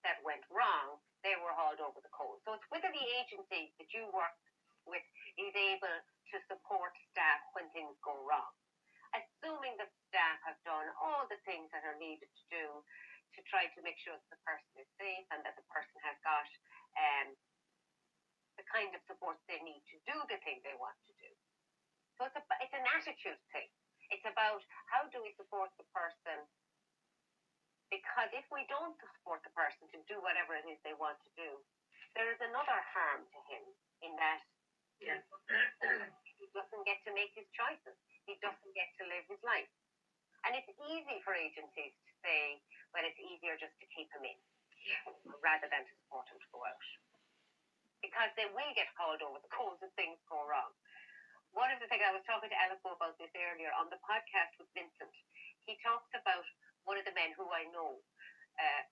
[0.01, 2.41] that went wrong, they were hauled over the coals.
[2.45, 4.37] So it's whether the agency that you work
[4.89, 5.03] with
[5.37, 5.97] is able
[6.33, 8.51] to support staff when things go wrong.
[9.15, 12.65] Assuming that staff have done all the things that are needed to do
[13.35, 16.17] to try to make sure that the person is safe and that the person has
[16.25, 16.47] got
[16.97, 17.27] um,
[18.59, 21.31] the kind of support they need to do the thing they want to do.
[22.17, 23.69] So it's, a, it's an attitude thing.
[24.09, 26.43] It's about how do we support the person
[27.87, 31.31] because if we don't support the person to do whatever it is they want to
[31.39, 31.49] do,
[32.15, 33.63] there is another harm to him
[34.03, 34.43] in that
[35.01, 35.21] yeah.
[36.39, 37.95] he doesn't get to make his choices.
[38.25, 39.69] He doesn't get to live his life.
[40.45, 42.61] And it's easy for agencies to say,
[42.93, 44.39] well, it's easier just to keep him in
[45.43, 46.79] rather than to support him to go out.
[47.99, 50.71] Because they will get called over the coals if things go wrong.
[51.51, 54.53] One of the things I was talking to Alico about this earlier on the podcast
[54.61, 55.15] with Vincent.
[55.65, 56.45] He talks about
[56.85, 57.99] one of the men who I know
[58.55, 58.83] uh,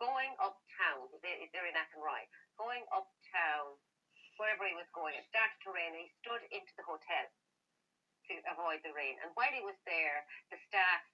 [0.00, 1.10] going uptown.
[1.20, 2.24] They're in Athenry.
[2.56, 3.76] Going uptown,
[4.40, 5.12] wherever he was going.
[5.12, 9.20] It started to rain, and he stood into the hotel to avoid the rain.
[9.20, 11.04] And while he was there, the staff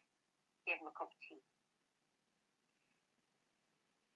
[0.62, 1.42] gave him a cup of tea.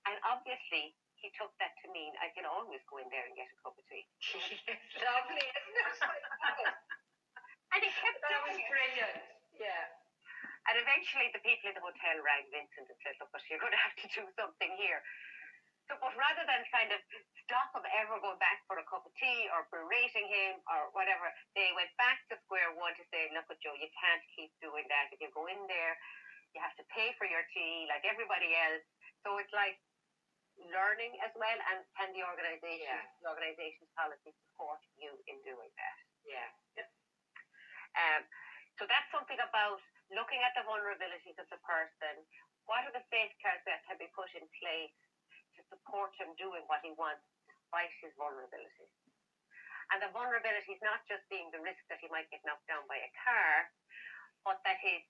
[0.07, 3.51] And obviously, he took that to mean I can always go in there and get
[3.51, 4.07] a cup of tea.
[5.05, 5.99] Lovely, isn't it?
[7.75, 9.21] and he kept that was brilliant.
[9.59, 9.85] Yeah.
[10.69, 13.73] And eventually, the people in the hotel rang Vincent and said, "Look, but you're going
[13.73, 15.01] to have to do something here."
[15.91, 17.03] So, but rather than kind of
[17.43, 21.27] stop him ever going back for a cup of tea or berating him or whatever,
[21.59, 24.87] they went back to square one to say, look at Joe, you can't keep doing
[24.87, 25.11] that.
[25.11, 25.99] If you go in there,
[26.55, 28.87] you have to pay for your tea like everybody else.
[29.27, 29.83] So it's like
[30.71, 33.11] learning as well, and can the organisation, Yeah.
[33.27, 35.97] the organisation's policy support you in doing that?
[36.23, 36.47] Yeah.
[37.99, 38.23] Um,
[38.79, 39.83] so that's something about
[40.15, 42.23] looking at the vulnerabilities of the person.
[42.71, 44.95] What are the safeguards that can be put in place
[45.59, 48.93] to support him doing what he wants despite his vulnerabilities?
[49.91, 52.87] And the vulnerability is not just being the risk that he might get knocked down
[52.87, 53.71] by a car,
[54.47, 55.03] but that his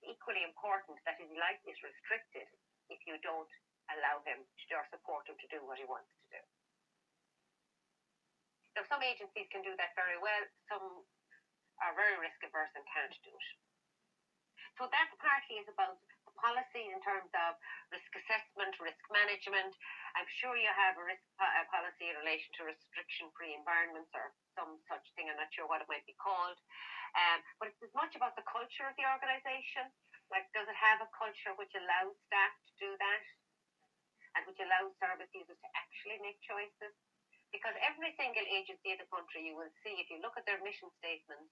[0.00, 2.48] equally important that his life is restricted
[2.88, 3.50] if you don't
[3.92, 6.42] allow him to or support him to do what he wants to do.
[8.78, 10.40] Now, some agencies can do that very well.
[10.70, 11.04] Some
[11.84, 13.48] are very risk averse and can't do it.
[14.78, 16.00] So that partly is about
[16.38, 17.58] policy in terms of
[17.90, 19.74] risk assessment, risk management.
[20.14, 24.30] I'm sure you have a risk po- a policy in relation to restriction-free environments or
[24.54, 25.26] some such thing.
[25.30, 26.58] I'm not sure what it might be called.
[27.18, 29.90] Um, but it's as much about the culture of the organisation.
[30.30, 33.24] Like, does it have a culture which allows staff to do that?
[34.38, 36.94] And which allows service users to actually make choices?
[37.50, 40.62] Because every single agency in the country, you will see, if you look at their
[40.62, 41.50] mission statements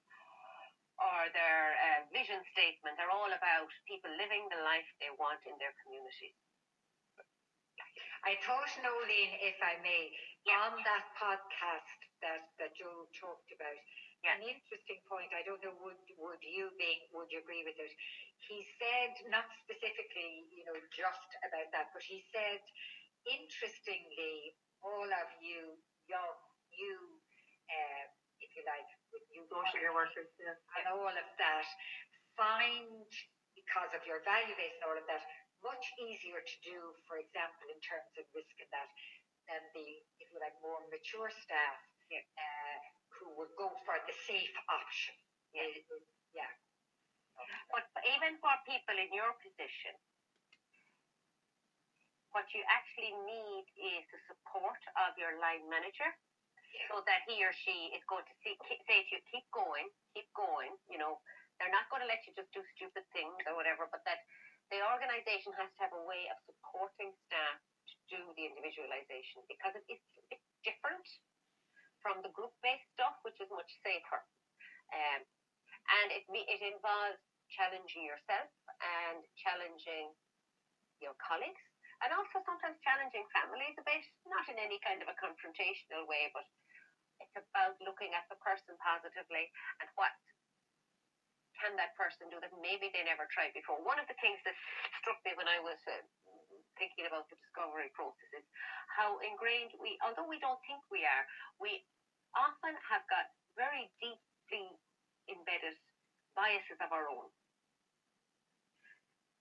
[0.99, 5.55] or their uh, vision statement, they're all about people living the life they want in
[5.59, 6.35] their communities.
[8.25, 10.11] I thought, Nolene, if I may,
[10.45, 10.67] Yeah.
[10.67, 13.79] on that podcast that, that Joe talked about,
[14.25, 14.35] Yeah.
[14.35, 17.93] an interesting point, I don't know, would, would you being, would you agree with it?
[18.49, 22.61] He said, not specifically, you know, just about that, but he said,
[23.27, 26.35] interestingly, all of you young,
[26.71, 27.21] you,
[27.71, 28.05] uh,
[28.41, 28.89] if you like,
[29.33, 30.55] you Social workers, yeah.
[30.77, 31.67] and all of that,
[32.37, 33.09] find,
[33.57, 35.25] because of your value base and all of that,
[35.65, 36.77] much easier to do,
[37.11, 38.89] for example, in terms of risk and that,
[39.51, 39.87] than the,
[40.23, 41.79] if you like, more mature staff
[42.13, 42.23] Yeah.
[42.39, 42.77] uh,
[43.19, 45.17] who would go for the safe option.
[45.57, 45.65] Yeah.
[45.65, 46.05] Uh,
[46.37, 46.53] yeah.
[47.73, 47.87] But
[48.19, 49.97] even for people in your position,
[52.31, 56.11] what you actually need is the support of your line manager
[56.89, 58.55] so that he or she is going to see,
[58.89, 60.73] say to you, keep going, keep going.
[60.89, 61.21] You know,
[61.59, 64.23] they're not going to let you just do stupid things or whatever, but that
[64.69, 69.73] the organisation has to have a way of supporting staff to do the individualisation because
[69.73, 71.05] it, it's, it's different
[72.05, 74.21] from the group-based stuff, which is much safer.
[74.93, 75.25] Um,
[76.01, 78.53] and it, it involves challenging yourself
[78.85, 80.13] and challenging
[81.01, 81.65] your colleagues
[82.05, 86.31] and also sometimes challenging families a bit, not in any kind of a confrontational way,
[86.31, 86.47] but
[87.37, 90.13] it's about looking at the person positively and what
[91.59, 93.83] can that person do that maybe they never tried before.
[93.83, 94.55] One of the things that
[95.03, 95.99] struck me when I was uh,
[96.79, 98.47] thinking about the discovery process is
[98.95, 101.27] how ingrained we, although we don't think we are,
[101.59, 101.83] we
[102.39, 103.27] often have got
[103.59, 104.71] very deeply
[105.27, 105.75] embedded
[106.39, 107.27] biases of our own.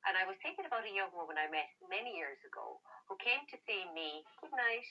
[0.09, 3.43] And I was thinking about a young woman I met many years ago who came
[3.51, 4.87] to see me, good night,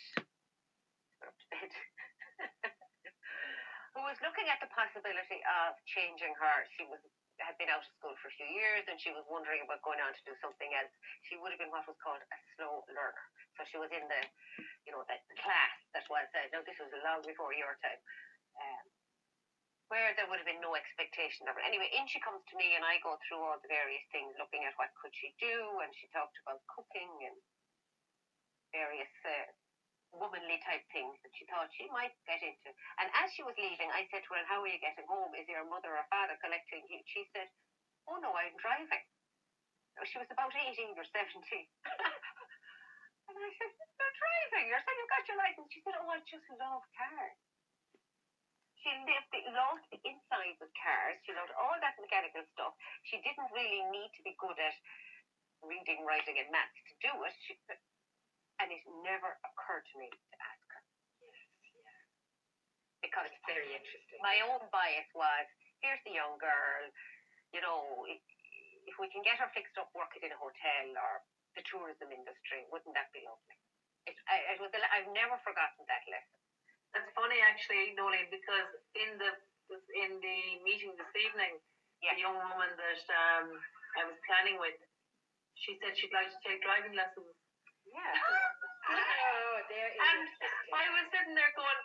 [1.24, 1.72] up to bed,
[3.96, 6.68] who was looking at the possibility of changing her.
[6.76, 7.00] She was
[7.40, 10.00] had been out of school for a few years and she was wondering about going
[10.00, 10.92] on to do something else.
[11.28, 13.26] She would have been what was called a slow learner.
[13.60, 14.22] So she was in the,
[14.88, 18.00] you know, the, class that was, uh, no, this was long before your time.
[18.56, 18.84] Um,
[19.92, 21.62] where there would have been no expectation of her.
[21.62, 24.64] Anyway, in she comes to me and I go through all the various things, looking
[24.64, 27.36] at what could she do, and she talked about cooking and
[28.72, 29.52] various uh,
[30.16, 32.72] womanly type things that she thought she might get into.
[33.00, 35.32] And as she was leaving, I said to her, "How are you getting home?
[35.36, 37.48] Is your mother or father collecting you?" She said,
[38.08, 39.04] "Oh no, I'm driving."
[40.04, 41.66] She was about eighteen or seventeen.
[43.28, 44.64] and I said, "You're driving.
[44.68, 47.38] You're saying you got your license." She said, "Oh, I just love cars."
[48.86, 51.18] She lived, the, loved the inside of cars.
[51.26, 52.70] She loved all that mechanical stuff.
[53.02, 54.78] She didn't really need to be good at
[55.64, 57.34] reading, writing, and maths to do it.
[57.42, 57.58] She,
[58.60, 60.82] and it never occurred to me to ask her
[61.26, 61.42] Yes.
[63.02, 64.22] because It's very interesting.
[64.22, 65.46] my own bias was
[65.82, 66.86] here's the young girl,
[67.50, 68.22] you know, if,
[68.86, 71.26] if we can get her fixed up working in a hotel or
[71.58, 73.58] the tourism industry, wouldn't that be lovely?
[74.06, 76.38] It, I, it was, a I've never forgotten that lesson.
[76.94, 79.34] That's funny actually, Nolene, because in the
[79.98, 81.58] in the meeting this evening,
[81.98, 82.14] Yeah.
[82.14, 83.50] the young woman that um,
[83.98, 84.78] I was planning with,
[85.58, 87.34] she said she'd like to take driving lessons.
[87.90, 88.14] Yeah.
[89.76, 90.24] There is And.
[90.72, 91.80] I was sitting there going,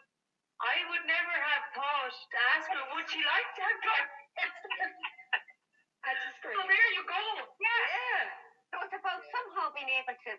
[0.64, 4.28] I would never have thought to ask her, would she like to have driving?
[6.08, 6.72] I just So agree.
[6.72, 7.20] there you go.
[7.60, 7.84] Yeah.
[7.92, 8.24] Yeah.
[8.72, 10.32] So it's about somehow being able to,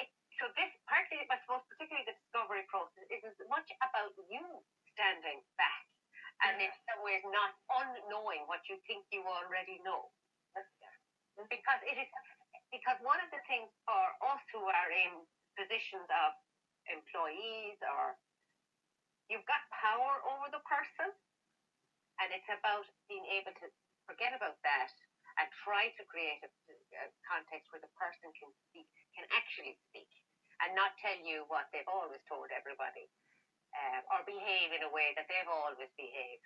[0.00, 4.46] it's so this partly, I suppose, particularly the discovery process, is as much about you
[4.96, 5.84] standing back
[6.48, 7.52] and in some ways not
[7.84, 10.08] unknowing what you think you already know.
[11.36, 12.08] Because it is
[12.72, 15.22] because one of the things for us who are in
[15.54, 16.32] positions of
[16.90, 18.16] employees or
[19.28, 21.12] you've got power over the person
[22.20, 23.66] and it's about being able to
[24.08, 24.90] forget about that
[25.38, 26.50] and try to create a,
[26.98, 30.10] a context where the person can speak, can actually speak
[30.64, 33.06] and not tell you what they've always told everybody
[33.76, 36.42] um, or behave in a way that they've always behaved.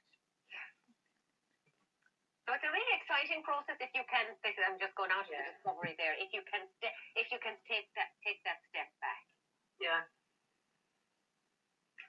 [2.44, 4.26] So it's a really exciting process if you can.
[4.42, 5.46] This, I'm just going out to Yeah.
[5.46, 6.12] the discovery there.
[6.18, 6.66] If you can,
[7.14, 9.22] if you can take that take that step back.
[9.78, 10.02] Yeah.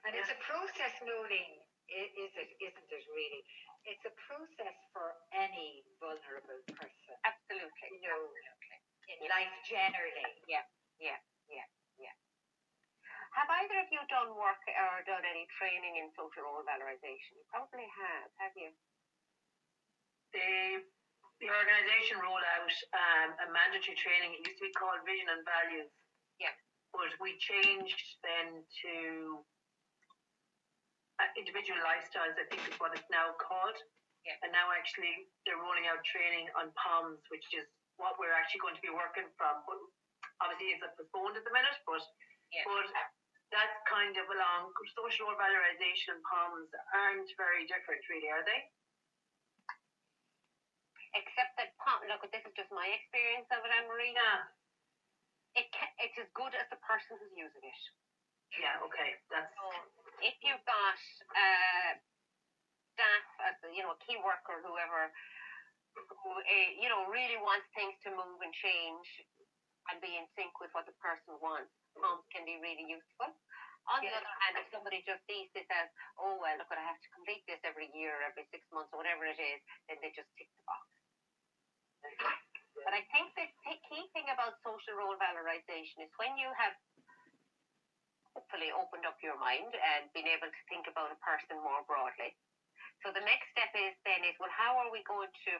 [0.04, 3.42] And it's a process, Nolene, i- is it, isn't it really?
[3.84, 7.88] It's a process for any vulnerable person, Absolutely.
[7.90, 8.78] you know, Absolutely.
[9.08, 10.28] in life generally.
[10.46, 10.64] Yeah.
[11.00, 11.16] Yeah.
[11.48, 11.64] Yeah.
[11.96, 12.12] Yeah.
[13.32, 17.34] Have either of you done work or done any training in social role valorization?
[17.40, 18.70] You probably have, have you?
[20.32, 20.84] The
[21.40, 24.32] the organisation rolled out um, a mandatory training.
[24.38, 25.90] It used to be called Vision and Values.
[26.38, 26.54] Yeah.
[26.92, 29.44] But we changed then to
[31.20, 32.34] uh, individual lifestyles.
[32.38, 33.78] I think is what it's now called.
[34.24, 34.40] Yeah.
[34.40, 37.68] And now actually they're rolling out training on POMS, which is
[38.00, 39.60] what we're actually going to be working from.
[39.68, 39.78] But
[40.40, 42.00] obviously it's postponed at the minute, but
[42.48, 42.64] Yeah.
[42.64, 42.88] but
[43.52, 48.60] that's kind of along social valorization and POMS aren't very different, really, are they?
[51.14, 54.10] Except that, pom- look, this is just my experience of it, Anne Marie.
[54.10, 54.50] Yeah.
[55.54, 55.70] It
[56.02, 57.82] it's as good as the person who's using it.
[58.58, 59.14] Yeah, okay.
[59.30, 59.70] That's So
[60.22, 60.98] if you've got
[61.34, 61.92] uh,
[62.94, 65.10] staff, a, you know, a key worker, whoever,
[65.94, 69.06] who uh, you know really wants things to move and change
[69.90, 73.30] and be in sync with what the person wants, POMS can be really useful.
[73.84, 76.96] On the other hand, if somebody just sees this as, oh well, look, I have
[77.04, 79.60] to complete this every year, or every six months, or whatever it is,
[79.92, 80.88] then they just tick the box.
[82.80, 83.44] But I think the
[83.92, 86.72] key thing about social role valorization is when you have
[88.34, 92.34] hopefully opened up your mind and been able to think about a person more broadly.
[93.06, 95.52] So the next step is then is well, how are we going to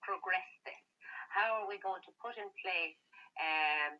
[0.00, 0.82] progress this?
[1.28, 2.98] How are we going to put in place
[3.40, 3.96] um,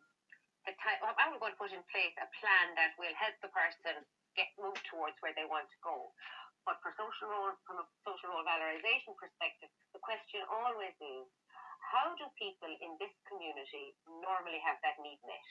[0.65, 1.01] the type?
[1.01, 4.05] How are we going to put in place a plan that will help the person
[4.37, 6.13] get moved towards where they want to go?
[6.63, 11.27] But for social role, from a social role valorization perspective, the question always is,
[11.91, 15.49] how do people in this community normally have that need met?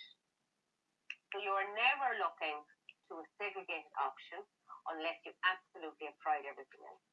[1.33, 2.61] So you are never looking
[3.09, 4.45] to a segregated option
[4.93, 7.05] unless you absolutely have tried everything else.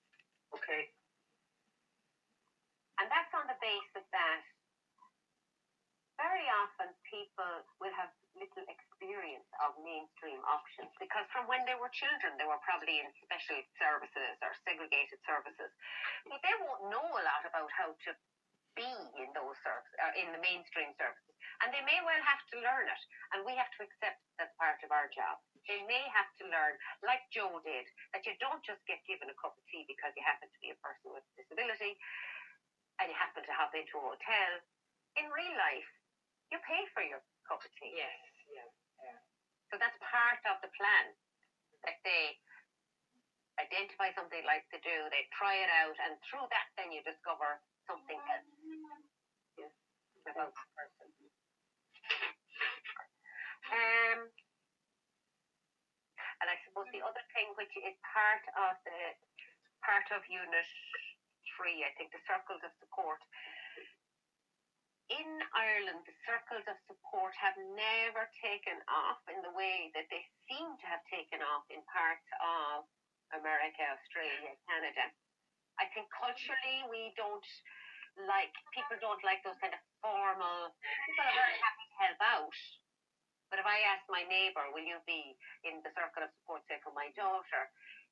[0.59, 0.91] okay.
[2.99, 4.43] And that's on the basis that
[6.19, 11.87] very often people will have little experience of mainstream options because from when they were
[11.95, 15.71] children they were probably in special services or segregated services.
[16.27, 18.11] But they won't know a lot about how to
[18.75, 21.35] be in those services, uh, in the mainstream services.
[21.63, 23.01] And they may well have to learn it.
[23.35, 25.37] And we have to accept that's part of our job.
[25.67, 29.35] They may have to learn, like Joe did, that you don't just get given a
[29.37, 31.95] cup of tea because you happen to be a person with a disability
[33.01, 34.51] and you happen to hop into a hotel.
[35.19, 35.87] In real life,
[36.51, 37.95] you pay for your cup of tea.
[37.97, 38.15] Yes,
[38.51, 38.69] yeah.
[39.71, 41.11] So that's part of the plan.
[41.87, 42.35] That they
[43.61, 47.01] identify something they like to do, they try it out, and through that, then you
[47.05, 48.47] discover something else
[49.57, 49.71] Yes.
[50.27, 51.07] about the person.
[53.69, 54.19] Um,
[56.41, 59.01] and I suppose the other thing, which is part of the
[59.83, 60.69] part of Unit
[61.55, 63.19] Three, I think the circles of support.
[65.09, 70.21] In Ireland, the circles of support have never taken off in the way that they
[70.45, 72.85] seem to have taken off in parts of
[73.33, 75.09] America, Australia, Canada.
[75.81, 77.45] I think culturally we don't
[78.27, 80.75] like people don't like those kind of formal
[81.07, 82.57] people are very happy to help out.
[83.49, 85.33] But if I ask my neighbour, will you be
[85.65, 87.69] in the circle of support, say, for my daughter,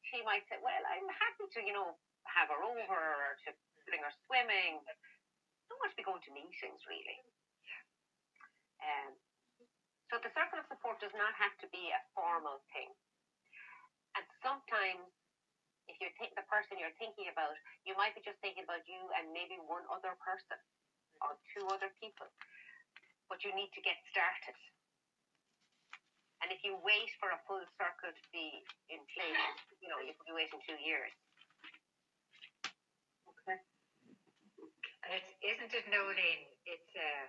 [0.09, 1.93] she might say, Well, I'm happy to, you know,
[2.25, 3.49] have her over or to
[3.85, 4.81] bring her swimming.
[5.69, 7.19] Don't want to be going to meetings really.
[8.83, 9.15] Um,
[10.07, 12.91] so the circle of support does not have to be a formal thing.
[14.15, 15.11] And sometimes
[15.88, 17.55] if you think the person you're thinking about,
[17.88, 20.59] you might be just thinking about you and maybe one other person
[21.23, 22.27] or two other people.
[23.31, 24.55] But you need to get started.
[26.41, 28.61] And if you wait for a full circle to be
[28.93, 31.09] in place, you know, you could be waiting two years.
[33.25, 33.57] Okay.
[35.07, 36.45] And it's, isn't it, Nolene?
[36.69, 37.25] It's uh,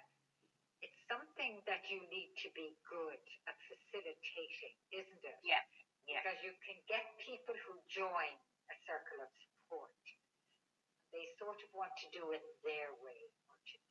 [0.84, 5.38] it's something that you need to be good at facilitating, isn't it?
[5.40, 5.62] Yeah.
[6.04, 6.20] Yeah.
[6.20, 8.32] Because you can get people who join
[8.68, 9.94] a circle of support.
[11.16, 13.32] They sort of want to do it their way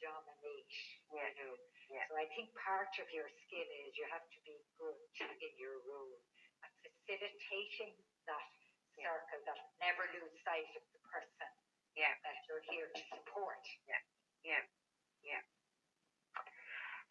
[0.02, 0.68] dominate,
[1.12, 1.28] Yeah.
[1.30, 1.54] you know.
[1.90, 2.04] Yeah.
[2.10, 4.98] So I think part of your skill is you have to be good
[5.42, 6.18] in your role
[6.64, 7.96] at facilitating
[8.28, 8.48] that
[8.98, 9.14] Yeah.
[9.14, 11.50] circle, that never lose sight of the person
[11.96, 12.14] Yeah.
[12.24, 13.64] that you're here to support.
[13.88, 14.02] Yeah.
[14.44, 14.64] Yeah.
[15.24, 15.42] Yeah.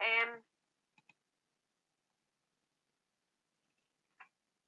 [0.00, 0.44] Um,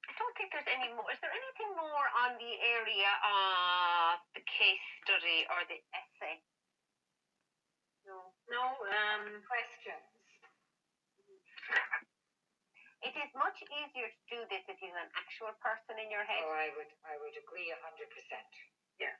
[0.09, 1.11] I don't think there's any more.
[1.11, 6.41] Is there anything more on the area of the case study or the essay?
[8.09, 8.33] No.
[8.49, 10.09] No, um, Questions?
[13.05, 16.25] It is much easier to do this if you have an actual person in your
[16.25, 16.41] head.
[16.43, 18.49] Oh, I would, I would agree a hundred percent.
[18.99, 19.13] Yeah.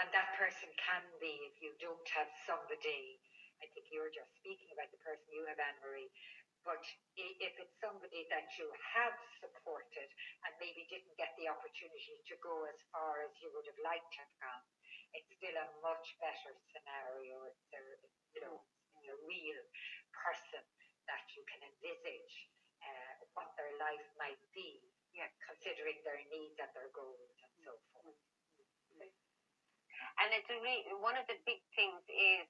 [0.00, 3.20] And that person can be, if you don't have somebody,
[3.62, 6.10] I think you're just speaking about the person you have, Anne Marie,
[6.66, 6.82] but
[7.14, 8.66] if it's somebody that you
[8.96, 10.08] have supported
[10.48, 14.08] and maybe didn't get the opportunity to go as far as you would have liked
[14.16, 14.64] to have gone,
[15.14, 17.46] it's still a much better scenario.
[17.48, 17.82] It's a,
[18.34, 19.60] you know, a real
[20.12, 20.64] person
[21.08, 22.34] that you can envisage
[22.82, 24.80] uh, what their life might be,
[25.14, 25.30] Yeah.
[25.46, 28.18] considering their needs and their goals and so forth.
[30.18, 32.46] And it's a re- one of the big things is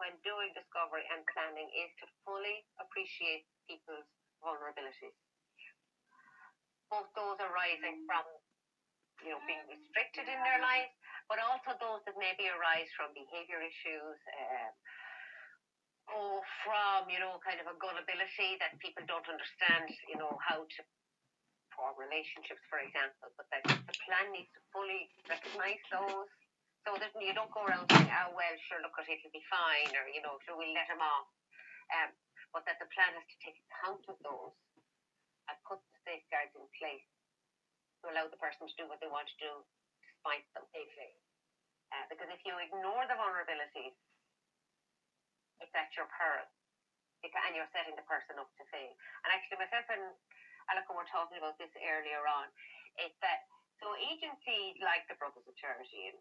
[0.00, 4.08] when doing discovery and planning is to fully appreciate people's
[4.40, 5.12] vulnerabilities.
[6.88, 8.24] Both those arising from
[9.22, 10.90] you know being restricted in their lives,
[11.30, 14.18] but also those that maybe arise from behaviour issues,
[14.50, 14.74] um,
[16.10, 20.66] or from you know kind of a gullibility that people don't understand, you know how
[20.66, 20.80] to
[21.70, 23.30] form relationships, for example.
[23.38, 26.26] But that the plan needs to fully recognise those
[26.82, 30.08] so that you don't go around saying, oh, well, sure, look, it'll be fine, or,
[30.08, 31.28] you know, sure, we'll let him off.
[31.92, 32.10] Um,
[32.56, 34.56] but that the plan has to take account of those
[35.46, 37.04] and put the safeguards in place
[38.00, 39.60] to allow the person to do what they want to do
[40.20, 40.68] despite them.
[40.76, 41.16] Safely.
[41.96, 43.96] Uh, because if you ignore the vulnerabilities,
[45.64, 46.44] it's at your peril.
[47.24, 48.92] And you're setting the person up to fail.
[49.24, 50.12] And actually, myself and
[50.72, 52.48] Alison were talking about this earlier on.
[52.96, 53.44] It's that,
[53.80, 56.20] so agencies like the Brothers of Charity and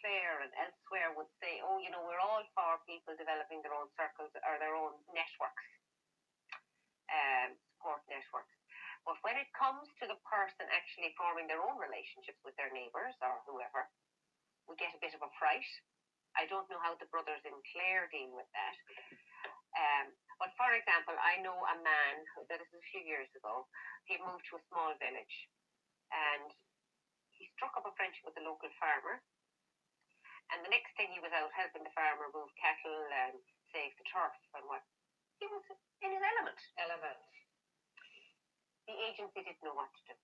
[0.00, 3.88] Clare and elsewhere would say, oh, you know, we're all for people developing their own
[3.96, 5.68] circles or their own networks,
[7.08, 8.53] um, support networks.
[9.04, 13.12] But when it comes to the person actually forming their own relationships with their neighbours
[13.20, 13.88] or whoever,
[14.64, 15.68] we get a bit of a fright.
[16.34, 18.76] I don't know how the brothers in Clare deal with that.
[19.74, 20.06] Um,
[20.38, 22.14] but for example, I know a man,
[22.46, 23.66] this is a few years ago,
[24.06, 25.36] he moved to a small village
[26.14, 26.48] and
[27.34, 29.18] he struck up a friendship with a local farmer.
[30.52, 33.36] And the next thing he was out helping the farmer move cattle and
[33.74, 34.84] save the turf and what.
[35.42, 35.64] He was
[36.00, 36.60] in his element.
[36.78, 37.18] Element.
[38.84, 40.16] The agency didn't know what to do.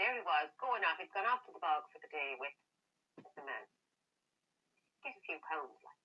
[0.00, 0.96] There he was, going off.
[0.96, 2.56] He'd gone off to the bog for the day with,
[3.36, 3.64] the man.
[5.04, 6.00] Get a few pounds, like.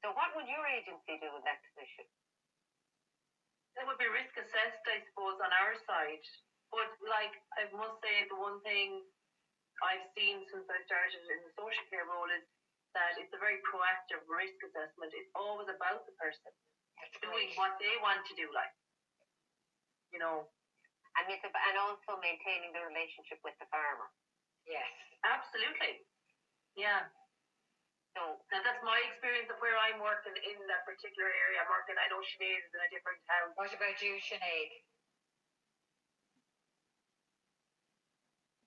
[0.00, 2.08] So what would your agency do in that position?
[3.80, 6.24] it would be risk assessed, I suppose, on our side.
[6.68, 9.04] But like I must say, the one thing
[9.80, 12.44] I've seen since I started in the social care role is
[12.92, 15.12] that it's a very proactive risk assessment.
[15.16, 16.52] It's always about the person
[17.22, 18.72] doing what they want to do, like
[20.14, 20.48] you know.
[21.12, 24.08] And, it's ab- and also maintaining the relationship with the farmer.
[24.64, 24.88] Yes.
[25.20, 26.00] Absolutely.
[26.72, 27.04] Yeah.
[28.16, 31.60] So Now that's my experience of where I'm working in that particular area.
[31.60, 31.96] I'm working.
[32.00, 33.52] I know Sinead is in a different town.
[33.60, 34.70] What about you, Sinead?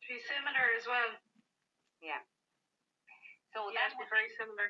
[0.05, 1.11] Be similar as well.
[1.17, 2.21] so Yeah,
[3.73, 4.69] that it'd would be very similar.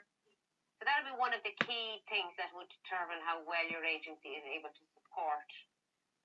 [0.80, 3.84] So that would be one of the key things that would determine how well your
[3.88, 5.48] agency is able to support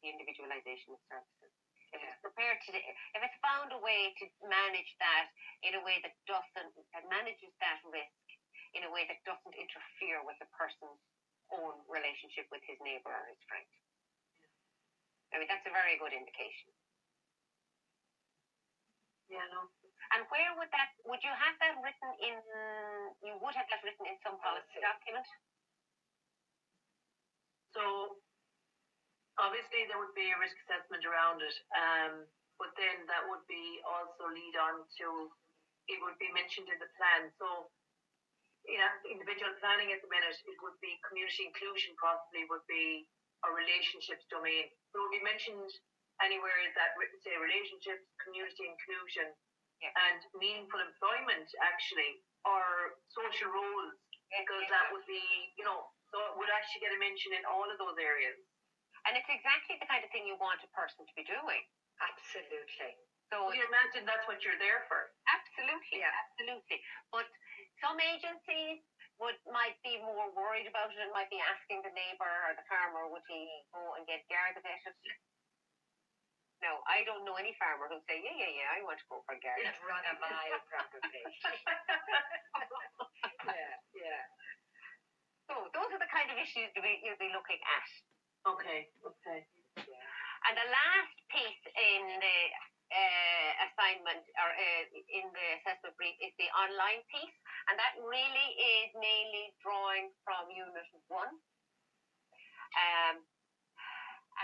[0.02, 1.52] the individualisation of services.
[1.94, 5.26] If it's prepared to, if it's found a way to manage that
[5.66, 8.26] in a way that doesn't, that manages that risk
[8.74, 10.98] in a way that doesn't interfere with the person's
[11.50, 13.66] own relationship with his neighbour or his friend.
[15.34, 16.70] I mean, that's a very good indication.
[19.30, 19.70] Yeah, no.
[20.10, 22.36] And where would that, would you have that written in,
[23.22, 25.26] you would have that written in some policy document?
[27.70, 28.18] So
[29.38, 32.12] obviously there would be a risk assessment around it, um,
[32.58, 35.30] but then that would be also lead on to
[35.90, 37.30] it would be mentioned in the plan.
[37.38, 37.70] So
[38.78, 43.08] know, individual planning at the minute, it would be community inclusion possibly would be
[43.42, 44.68] a relationships domain.
[44.68, 45.70] It would be mentioned
[46.20, 49.32] anywhere that written say relationships, community inclusion,
[49.80, 49.92] yeah.
[50.08, 53.96] and meaningful employment actually, or social roles,
[54.30, 55.20] because that would be,
[55.56, 58.36] you know, so it would actually get a mention in all of those areas.
[59.08, 61.64] And it's exactly the kind of thing you want a person to be doing.
[62.00, 62.96] Absolutely.
[63.32, 65.14] So you imagine that's what you're there for.
[65.30, 66.10] Absolutely, yeah.
[66.10, 66.82] absolutely.
[67.14, 67.30] But
[67.78, 68.82] some agencies
[69.22, 72.64] would might be more worried about it and might be asking the neighbour or the
[72.66, 75.20] farmer would he go and get garden it.
[76.60, 79.24] No, I don't know any farmer who'd say, Yeah, yeah, yeah, I want to go
[79.24, 79.64] for a garden.
[79.64, 81.20] You'd run a mile probably.
[83.48, 84.22] yeah, yeah.
[85.48, 87.88] So those are the kind of issues you'll be looking at.
[88.44, 89.40] Okay, okay.
[89.88, 90.08] Yeah.
[90.48, 92.38] And the last piece in the
[92.90, 97.36] uh, assignment or uh, in the assessment brief is the online piece,
[97.70, 101.10] and that really is mainly drawing from Unit 1.
[101.10, 103.14] Um,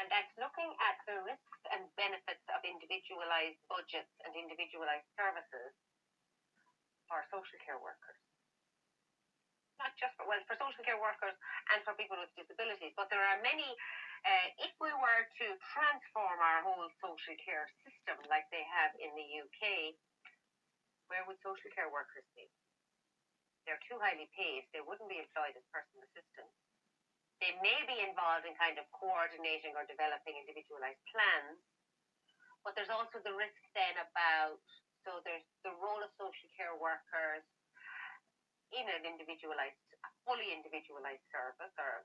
[0.00, 5.72] and that's looking at the risks and benefits of individualised budgets and individualised services
[7.08, 8.20] for social care workers.
[9.80, 11.36] Not just for, well, for social care workers
[11.72, 13.76] and for people with disabilities, but there are many
[14.26, 19.14] uh, if we were to transform our whole social care system like they have in
[19.14, 19.94] the UK,
[21.06, 22.50] where would social care workers be?
[23.62, 24.66] They're too highly paid.
[24.74, 26.65] They wouldn't be employed as personal assistants.
[27.40, 31.60] They may be involved in kind of coordinating or developing individualized plans,
[32.64, 34.58] but there's also the risk then about
[35.04, 37.44] so there's the role of social care workers
[38.74, 39.78] in an individualized,
[40.26, 42.02] fully individualized service or,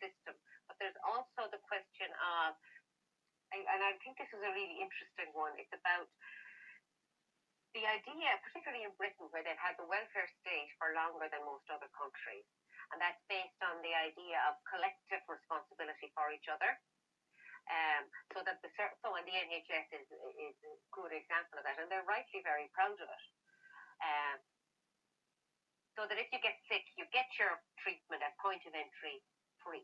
[0.00, 0.34] system
[0.66, 2.10] but there's also the question
[2.42, 2.58] of,
[3.54, 5.54] and I think this is a really interesting one.
[5.54, 6.10] It's about
[7.78, 11.68] the idea, particularly in Britain, where they've had the welfare state for longer than most
[11.70, 12.44] other countries,
[12.92, 16.78] and that's based on the idea of collective responsibility for each other.
[17.66, 18.70] Um, so that the
[19.02, 20.06] so and the NHS is
[20.38, 23.26] is a good example of that, and they're rightly very proud of it.
[23.98, 24.38] Um,
[25.98, 29.18] so that if you get sick, you get your treatment at point of entry
[29.58, 29.82] free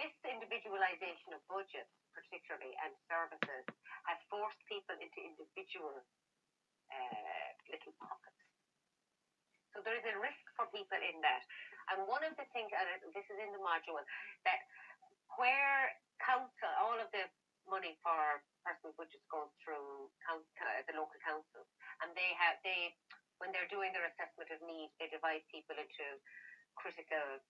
[0.00, 3.68] this individualization of budgets, particularly, and services,
[4.08, 5.92] has forced people into individual
[6.88, 8.39] uh, little pockets.
[9.72, 11.42] So there is a risk for people in that.
[11.94, 13.98] And one of the things, and this is in the module,
[14.46, 14.60] that
[15.38, 17.26] where council, all of the
[17.70, 21.68] money for personal budgets goes through council, uh, the local councils,
[22.02, 22.94] and they have they
[23.38, 26.06] when they're doing their assessment of need, they divide people into
[26.76, 27.40] critical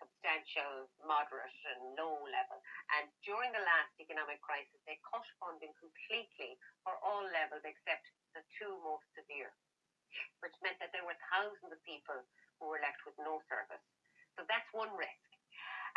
[0.00, 2.58] substantial, moderate, and low level.
[2.96, 8.40] And during the last economic crisis, they cut funding completely for all levels except the
[8.56, 9.52] two most severe,
[10.42, 12.18] which meant that there were thousands of people
[12.58, 13.82] who were left with no service.
[14.38, 15.28] So that's one risk.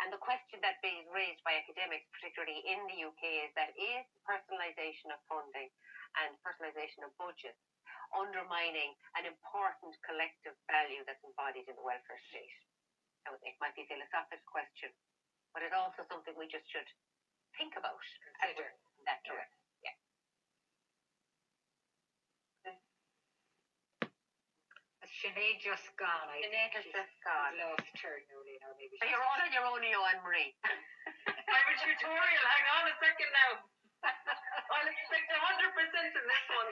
[0.02, 4.04] And the question that is raised by academics, particularly in the UK, is that is
[4.26, 5.70] personalisation of funding
[6.24, 7.60] and personalisation of budgets
[8.14, 12.54] undermining an important collective value that's embodied in the welfare state?
[13.40, 14.92] it might be a philosophical question,
[15.56, 16.84] but it's also something we just should
[17.56, 17.96] think about
[18.44, 19.64] in that direction.
[19.80, 19.96] Yeah.
[25.00, 26.28] Has Sinead just gone?
[26.28, 27.56] I Sinead has just gone.
[27.56, 30.52] Lost her, Nolene, or maybe so you're all on your own, Anne Marie.
[30.60, 32.44] I have a tutorial.
[32.44, 33.64] Hang on a second now.
[34.04, 36.68] I'll expect 100% in this one.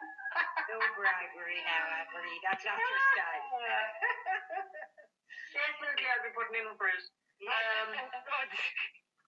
[0.72, 2.40] no bribery now, Anne Marie.
[2.40, 3.52] That's not your style.
[5.52, 7.04] Definitely, I'll be putting in for it.
[7.44, 7.92] Um,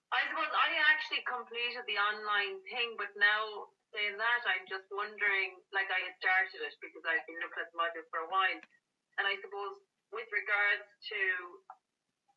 [0.09, 5.57] I suppose I actually completed the online thing, but now saying that, I'm just wondering,
[5.73, 8.61] like I had started it because I've been looking at the module for a while,
[9.17, 9.81] and I suppose
[10.13, 11.21] with regards to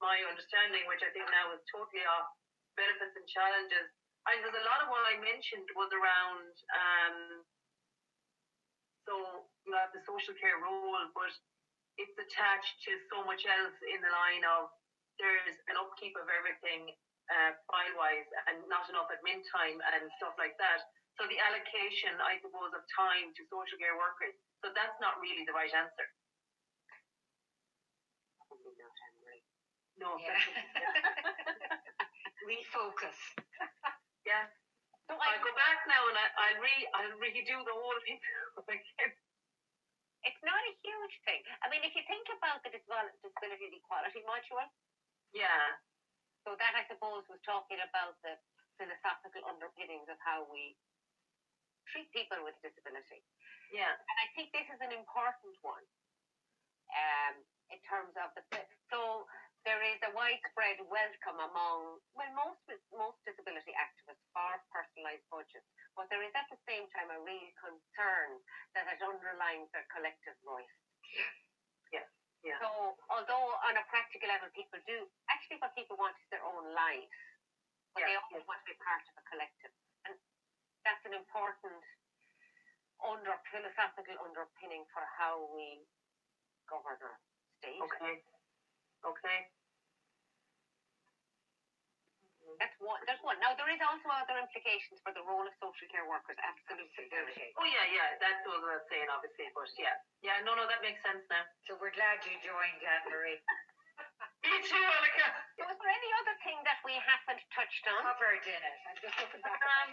[0.01, 2.33] my understanding, which I think now is totally off
[2.81, 3.93] benefits and challenges,
[4.25, 7.17] I suppose a lot of what I mentioned was around um,
[9.05, 11.33] so you have the social care role, but
[12.01, 14.73] it's attached to so much else in the line of
[15.21, 16.89] there's an upkeep of everything
[17.29, 20.81] uh, file wise and not enough admin time and stuff like that.
[21.19, 24.33] So the allocation, I suppose, of time to social care workers.
[24.65, 26.07] So that's not really the right answer.
[30.01, 30.17] No.
[30.17, 30.33] Yeah.
[32.49, 33.19] Refocus.
[34.25, 34.49] yeah.
[35.05, 38.17] So I go back now and I, I'll re I'll redo the whole thing
[38.65, 39.13] again.
[40.25, 41.45] It's not a huge thing.
[41.65, 44.69] I mean, if you think about the disability equality module,
[45.37, 45.77] yeah.
[46.45, 48.41] So that I suppose was talking about the
[48.81, 50.77] philosophical underpinnings of how we
[51.91, 53.23] treat people with disability.
[53.71, 53.95] Yeah.
[53.95, 55.85] And I think this is an important one.
[56.91, 57.39] Um,
[57.71, 58.43] in terms of the
[58.91, 59.31] so
[59.63, 62.59] there is a widespread welcome among, well, most
[62.91, 67.51] most disability activists for personalised budgets, but there is at the same time a real
[67.63, 68.43] concern
[68.75, 70.75] that it underlines their collective voice.
[71.95, 72.09] Yeah.
[72.41, 72.57] Yeah.
[72.57, 76.73] So, although on a practical level people do, actually what people want is their own
[76.73, 77.13] lives,
[77.93, 79.75] but Yeah, they also want to be part of a collective.
[80.81, 81.85] And that's an important
[83.05, 85.85] under philosophical underpinning for how we
[86.65, 87.17] govern our
[87.61, 87.77] state.
[87.85, 88.17] Okay.
[89.05, 89.41] Okay.
[92.57, 93.01] That's one.
[93.05, 93.37] There's one.
[93.45, 96.37] Now there is also other implications for the role of social care workers.
[96.41, 96.89] Absolutely.
[97.13, 97.53] Absolutely.
[97.61, 98.09] Oh yeah, yeah.
[98.21, 100.41] That's what I was saying, obviously, but yeah, yeah.
[100.49, 101.45] No, no, that makes sense now.
[101.69, 103.37] So we're glad you joined, Anne Marie.
[104.41, 105.29] Me too, Annika.
[105.61, 108.01] Was there any other thing that we haven't touched on?
[108.01, 108.77] Covered in it.
[108.89, 109.61] I'm just looking back.
[109.61, 109.91] Um,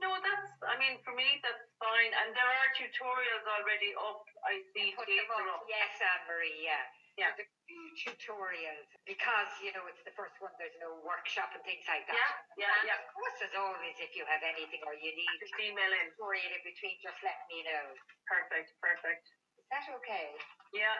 [0.00, 0.48] no, that's.
[0.64, 2.08] I mean, for me, that's fine.
[2.24, 4.24] And there are tutorials already up.
[4.48, 5.60] I see Put them are up.
[5.60, 5.68] up.
[5.68, 6.80] Yes, Anne Marie, yeah.
[7.20, 7.36] Yeah.
[7.36, 10.54] So the few tutorials because you know it's the first one.
[10.56, 12.16] There's no workshop and things like that.
[12.16, 12.96] Yeah, yeah, And yeah.
[13.04, 16.08] Of course, as always, if you have anything or you need Just email in.
[16.16, 17.92] tutorial in between, just let me know.
[18.24, 19.28] Perfect, perfect.
[19.60, 20.32] Is that okay?
[20.72, 20.96] Yeah.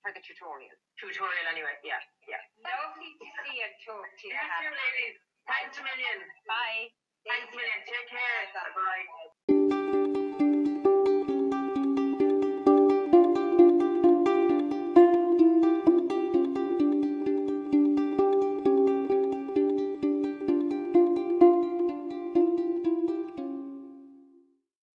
[0.00, 0.72] For the tutorial.
[0.96, 1.76] Tutorial anyway.
[1.84, 2.40] Yeah, yeah.
[2.64, 4.32] Lovely to see and talk to you.
[4.32, 5.16] You too, ladies.
[5.44, 6.18] Thanks a million.
[6.48, 6.88] Bye.
[7.28, 7.80] Thanks a million.
[7.84, 8.40] Take care.
[8.56, 9.76] Bye bye.